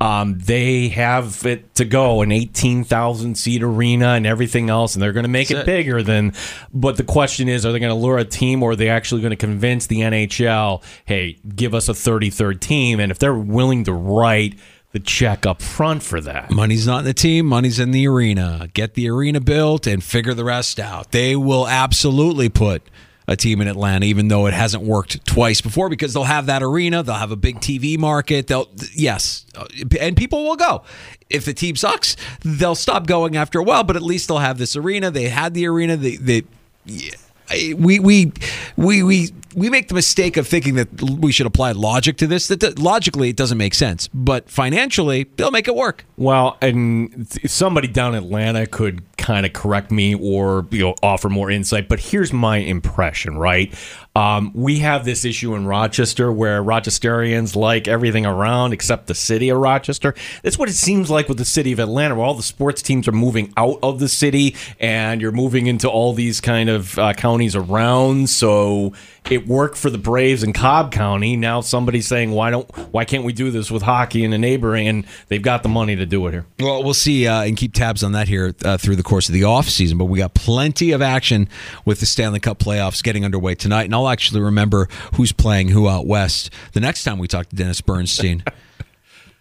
um, 0.00 0.38
they 0.38 0.88
have 0.88 1.44
it 1.46 1.74
to 1.76 1.84
go 1.84 2.22
an 2.22 2.32
18,000 2.32 3.36
seat 3.36 3.62
arena 3.62 4.08
and 4.10 4.26
everything 4.26 4.70
else, 4.70 4.94
and 4.94 5.02
they're 5.02 5.12
going 5.12 5.24
to 5.24 5.28
make 5.28 5.50
it, 5.50 5.58
it, 5.58 5.66
bigger 5.66 6.02
than. 6.02 6.32
But 6.72 6.96
the 6.96 7.04
question 7.04 7.48
is, 7.48 7.64
are 7.64 7.72
they 7.72 7.78
going 7.78 7.90
to 7.90 7.94
lure 7.94 8.18
a 8.18 8.24
team 8.24 8.62
or 8.62 8.72
are 8.72 8.76
they 8.76 8.88
actually 8.88 9.20
going 9.22 9.30
to 9.30 9.36
convince 9.36 9.86
the 9.86 10.00
NHL, 10.00 10.82
hey, 11.04 11.38
give 11.54 11.74
us 11.74 11.88
a 11.88 11.92
33rd 11.92 12.60
team? 12.60 13.00
And 13.00 13.10
if 13.10 13.18
they're 13.18 13.34
willing 13.34 13.84
to 13.84 13.92
write 13.92 14.58
the 14.92 15.00
check 15.00 15.44
up 15.44 15.60
front 15.60 16.02
for 16.02 16.22
that. 16.22 16.50
Money's 16.50 16.86
not 16.86 17.00
in 17.00 17.04
the 17.04 17.12
team, 17.12 17.44
money's 17.44 17.78
in 17.78 17.90
the 17.90 18.08
arena. 18.08 18.68
Get 18.72 18.94
the 18.94 19.10
arena 19.10 19.40
built 19.40 19.86
and 19.86 20.02
figure 20.02 20.32
the 20.32 20.44
rest 20.44 20.80
out. 20.80 21.12
They 21.12 21.36
will 21.36 21.68
absolutely 21.68 22.48
put 22.48 22.82
a 23.28 23.36
team 23.36 23.60
in 23.60 23.68
Atlanta, 23.68 24.06
even 24.06 24.28
though 24.28 24.46
it 24.46 24.54
hasn't 24.54 24.82
worked 24.82 25.24
twice 25.26 25.60
before, 25.60 25.88
because 25.88 26.14
they'll 26.14 26.24
have 26.24 26.46
that 26.46 26.62
arena, 26.62 27.02
they'll 27.02 27.16
have 27.16 27.32
a 27.32 27.36
big 27.36 27.60
TV 27.60 27.98
market. 27.98 28.46
They'll 28.46 28.68
yes, 28.94 29.46
uh, 29.54 29.66
and 30.00 30.16
people 30.16 30.44
will 30.44 30.56
go. 30.56 30.82
If 31.28 31.44
the 31.44 31.54
team 31.54 31.76
sucks, 31.76 32.16
they'll 32.42 32.76
stop 32.76 33.06
going 33.06 33.36
after 33.36 33.58
a 33.58 33.64
while, 33.64 33.82
but 33.82 33.96
at 33.96 34.02
least 34.02 34.28
they'll 34.28 34.38
have 34.38 34.58
this 34.58 34.76
arena. 34.76 35.10
They 35.10 35.28
had 35.28 35.54
the 35.54 35.66
arena. 35.66 35.96
They, 35.96 36.16
they 36.16 36.42
yeah 36.84 37.10
we 37.50 37.98
we 37.98 38.32
we 38.76 39.02
we 39.02 39.30
we 39.56 39.70
make 39.70 39.88
the 39.88 39.94
mistake 39.94 40.36
of 40.36 40.46
thinking 40.46 40.74
that 40.74 41.02
we 41.02 41.32
should 41.32 41.46
apply 41.46 41.72
logic 41.72 42.18
to 42.18 42.26
this. 42.26 42.48
That 42.48 42.78
logically 42.78 43.30
it 43.30 43.36
doesn't 43.36 43.56
make 43.56 43.74
sense, 43.74 44.08
but 44.08 44.50
financially 44.50 45.24
they'll 45.36 45.50
make 45.50 45.66
it 45.66 45.74
work. 45.74 46.04
Well, 46.18 46.58
and 46.60 47.26
somebody 47.46 47.88
down 47.88 48.14
in 48.14 48.22
Atlanta 48.22 48.66
could 48.66 49.02
kind 49.16 49.46
of 49.46 49.54
correct 49.54 49.90
me 49.90 50.14
or 50.14 50.66
you 50.70 50.82
know 50.82 50.94
offer 51.02 51.28
more 51.28 51.50
insight. 51.50 51.88
But 51.88 52.00
here's 52.00 52.32
my 52.32 52.58
impression. 52.58 53.38
Right, 53.38 53.74
um, 54.14 54.50
we 54.54 54.80
have 54.80 55.04
this 55.04 55.24
issue 55.24 55.54
in 55.54 55.66
Rochester 55.66 56.30
where 56.30 56.62
Rochesterians 56.62 57.56
like 57.56 57.88
everything 57.88 58.26
around 58.26 58.72
except 58.72 59.06
the 59.06 59.14
city 59.14 59.48
of 59.48 59.58
Rochester. 59.58 60.14
That's 60.42 60.58
what 60.58 60.68
it 60.68 60.74
seems 60.74 61.10
like 61.10 61.28
with 61.28 61.38
the 61.38 61.44
city 61.46 61.72
of 61.72 61.78
Atlanta, 61.78 62.14
where 62.14 62.26
all 62.26 62.34
the 62.34 62.42
sports 62.42 62.82
teams 62.82 63.08
are 63.08 63.12
moving 63.12 63.54
out 63.56 63.78
of 63.82 64.00
the 64.00 64.08
city 64.08 64.54
and 64.80 65.20
you're 65.20 65.32
moving 65.32 65.66
into 65.66 65.88
all 65.88 66.12
these 66.12 66.42
kind 66.42 66.68
of 66.68 66.98
uh, 66.98 67.14
counties 67.36 67.54
around. 67.54 68.30
So 68.30 68.94
it 69.30 69.46
worked 69.46 69.76
for 69.76 69.90
the 69.90 69.98
Braves 69.98 70.42
in 70.42 70.54
Cobb 70.54 70.90
County. 70.90 71.36
Now 71.36 71.60
somebody's 71.60 72.06
saying, 72.06 72.30
why 72.30 72.50
don't 72.50 72.66
why 72.92 73.04
can't 73.04 73.24
we 73.24 73.34
do 73.34 73.50
this 73.50 73.70
with 73.70 73.82
hockey 73.82 74.24
in 74.24 74.30
the 74.30 74.38
neighboring? 74.38 74.88
And 74.88 75.04
they've 75.28 75.42
got 75.42 75.62
the 75.62 75.68
money 75.68 75.96
to 75.96 76.06
do 76.06 76.26
it 76.28 76.32
here. 76.32 76.46
Well, 76.58 76.82
we'll 76.82 76.94
see 76.94 77.26
uh, 77.26 77.42
and 77.42 77.54
keep 77.54 77.74
tabs 77.74 78.02
on 78.02 78.12
that 78.12 78.26
here 78.26 78.54
uh, 78.64 78.78
through 78.78 78.96
the 78.96 79.02
course 79.02 79.28
of 79.28 79.34
the 79.34 79.44
off 79.44 79.68
season. 79.68 79.98
But 79.98 80.06
we 80.06 80.18
got 80.18 80.32
plenty 80.32 80.92
of 80.92 81.02
action 81.02 81.50
with 81.84 82.00
the 82.00 82.06
Stanley 82.06 82.40
Cup 82.40 82.58
playoffs 82.58 83.02
getting 83.02 83.22
underway 83.22 83.54
tonight, 83.54 83.84
and 83.84 83.94
I'll 83.94 84.08
actually 84.08 84.40
remember 84.40 84.88
who's 85.16 85.32
playing 85.32 85.68
who 85.68 85.88
out 85.90 86.06
west 86.06 86.48
the 86.72 86.80
next 86.80 87.04
time 87.04 87.18
we 87.18 87.28
talk 87.28 87.50
to 87.50 87.56
Dennis 87.56 87.82
Bernstein. 87.82 88.42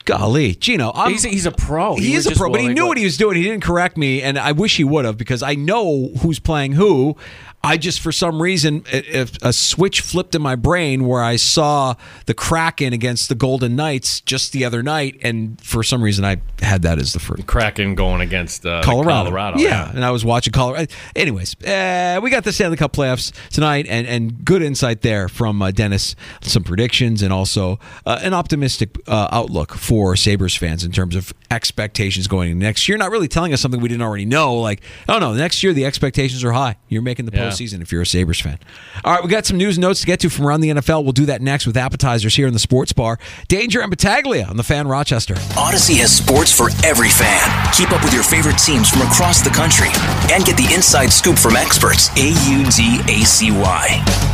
Golly, 0.05 0.53
Gino, 0.53 0.93
he's, 1.08 1.23
he's, 1.23 1.45
a 1.47 1.51
pro. 1.51 1.95
He, 1.95 2.10
he 2.10 2.13
is 2.13 2.27
a 2.27 2.36
pro, 2.36 2.51
but 2.51 2.62
he 2.62 2.67
knew 2.69 2.86
what 2.86 2.97
he 2.97 3.03
was 3.03 3.17
doing. 3.17 3.38
He 3.38 3.43
didn't 3.43 3.63
correct 3.63 3.97
me, 3.97 4.21
and 4.21 4.38
I 4.38 4.51
wish 4.51 4.77
he 4.77 4.84
would 4.84 5.03
have 5.03 5.17
because 5.17 5.41
I 5.41 5.55
know 5.55 6.10
who's 6.19 6.38
playing 6.38 6.73
who. 6.73 7.17
I 7.65 7.78
just, 7.78 7.99
for 7.99 8.12
some 8.12 8.39
reason, 8.39 8.84
if 8.91 9.38
a 9.41 9.51
switch 9.51 10.01
flipped 10.01 10.36
in 10.36 10.41
my 10.41 10.56
brain 10.56 11.08
where 11.08 11.23
I 11.23 11.36
saw 11.38 11.95
the 12.28 12.36
Kraken 12.36 12.93
against 12.93 13.28
the 13.28 13.34
Golden 13.34 13.75
Knights 13.75 14.21
just 14.21 14.51
the 14.51 14.65
other 14.65 14.84
night, 14.84 15.17
and 15.23 15.60
for 15.60 15.82
some 15.82 16.04
reason 16.04 16.23
I 16.23 16.38
had 16.62 16.84
that 16.84 16.99
as 16.99 17.13
the 17.13 17.19
first. 17.19 17.47
Kraken 17.47 17.95
going 17.95 18.21
against 18.21 18.67
uh, 18.67 18.84
Colorado. 18.84 19.30
Colorado. 19.30 19.58
Yeah. 19.58 19.89
and 19.89 20.06
I 20.06 20.12
was 20.12 20.23
watching 20.23 20.54
Colorado. 20.54 20.93
Anyways, 21.15 21.56
uh, 21.63 22.19
we 22.21 22.30
got 22.30 22.43
the 22.43 22.54
Stanley 22.54 22.78
Cup 22.78 22.93
playoffs 22.93 23.34
tonight, 23.49 23.88
and, 23.89 24.06
and 24.06 24.45
good 24.45 24.62
insight 24.62 25.01
there 25.01 25.28
from 25.28 25.60
uh, 25.63 25.71
Dennis. 25.71 26.15
Some 26.41 26.63
predictions 26.63 27.23
and 27.23 27.34
also 27.34 27.80
uh, 28.06 28.19
an 28.21 28.36
optimistic 28.36 28.95
uh, 29.08 29.30
outlook 29.32 29.73
for 29.73 30.15
Sabres 30.15 30.56
fans 30.56 30.84
in 30.84 30.91
terms 30.91 31.15
of 31.15 31.34
expectations 31.49 32.28
going 32.28 32.60
next 32.60 32.88
year. 32.88 32.95
Not 32.99 33.10
really 33.10 33.28
telling 33.28 33.54
us 33.54 33.62
something 33.62 33.82
we 33.82 33.89
didn't 33.89 34.04
already 34.04 34.25
know. 34.25 34.54
Like, 34.56 34.82
oh 35.10 35.17
no, 35.17 35.34
next 35.34 35.63
year 35.63 35.73
the 35.73 35.86
expectations 35.86 36.43
are 36.43 36.51
high. 36.51 36.75
You're 36.89 37.01
making 37.01 37.25
the 37.25 37.36
yeah 37.36 37.55
season 37.56 37.82
if 37.82 37.91
you're 37.91 38.02
a 38.02 38.06
Sabres 38.06 38.39
fan. 38.39 38.60
All 39.04 39.13
right, 39.13 39.24
we 39.24 39.30
got 39.30 39.46
some 39.46 39.58
news 39.58 39.78
and 39.78 39.82
notes 39.82 40.02
to 40.02 40.06
get 40.08 40.20
to 40.22 40.30
from 40.30 40.46
around 40.46 40.62
the 40.62 40.70
NFL. 40.70 41.04
We'll 41.04 41.13
do 41.13 41.26
that 41.28 41.41
next 41.41 41.65
with 41.65 41.78
appetizers 41.78 42.36
here 42.36 42.48
in 42.48 42.54
the 42.54 42.60
sports 42.60 42.94
bar. 42.94 43.18
Danger 43.48 43.82
and 43.82 43.89
Battaglia 43.89 44.46
on 44.46 44.58
the 44.58 44.63
fan 44.63 44.88
Rochester. 44.88 45.36
Audacy 45.56 45.98
has 45.98 46.15
sports 46.15 46.52
for 46.52 46.70
every 46.86 47.10
fan. 47.10 47.74
Keep 47.74 47.91
up 47.91 48.04
with 48.04 48.13
your 48.13 48.24
favorite 48.24 48.58
teams 48.58 48.89
from 48.89 49.02
across 49.02 49.41
the 49.41 49.50
country 49.50 49.89
and 50.34 50.46
get 50.46 50.58
the 50.58 50.72
inside 50.74 51.12
scoop 51.12 51.38
from 51.38 51.56
experts. 51.56 52.10
A 52.18 52.30
U 52.50 52.65
D 52.72 53.02
A 53.08 53.26
C 53.26 53.52
Y. 53.52 53.88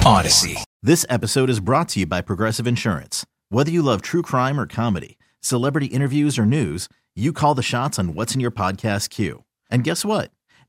Audacy. 0.04 0.62
This 0.84 1.06
episode 1.10 1.50
is 1.50 1.60
brought 1.60 1.90
to 1.90 2.00
you 2.02 2.06
by 2.08 2.22
Progressive 2.22 2.66
Insurance. 2.66 3.26
Whether 3.50 3.70
you 3.70 3.82
love 3.82 4.02
true 4.02 4.22
crime 4.24 4.60
or 4.60 4.66
comedy, 4.66 5.18
celebrity 5.40 5.88
interviews 5.88 6.40
or 6.40 6.46
news, 6.46 6.88
you 7.16 7.34
call 7.34 7.54
the 7.54 7.62
shots 7.62 8.00
on 8.00 8.16
what's 8.16 8.34
in 8.34 8.42
your 8.42 8.52
podcast 8.52 9.10
queue. 9.10 9.44
And 9.70 9.84
guess 9.84 10.04
what? 10.04 10.32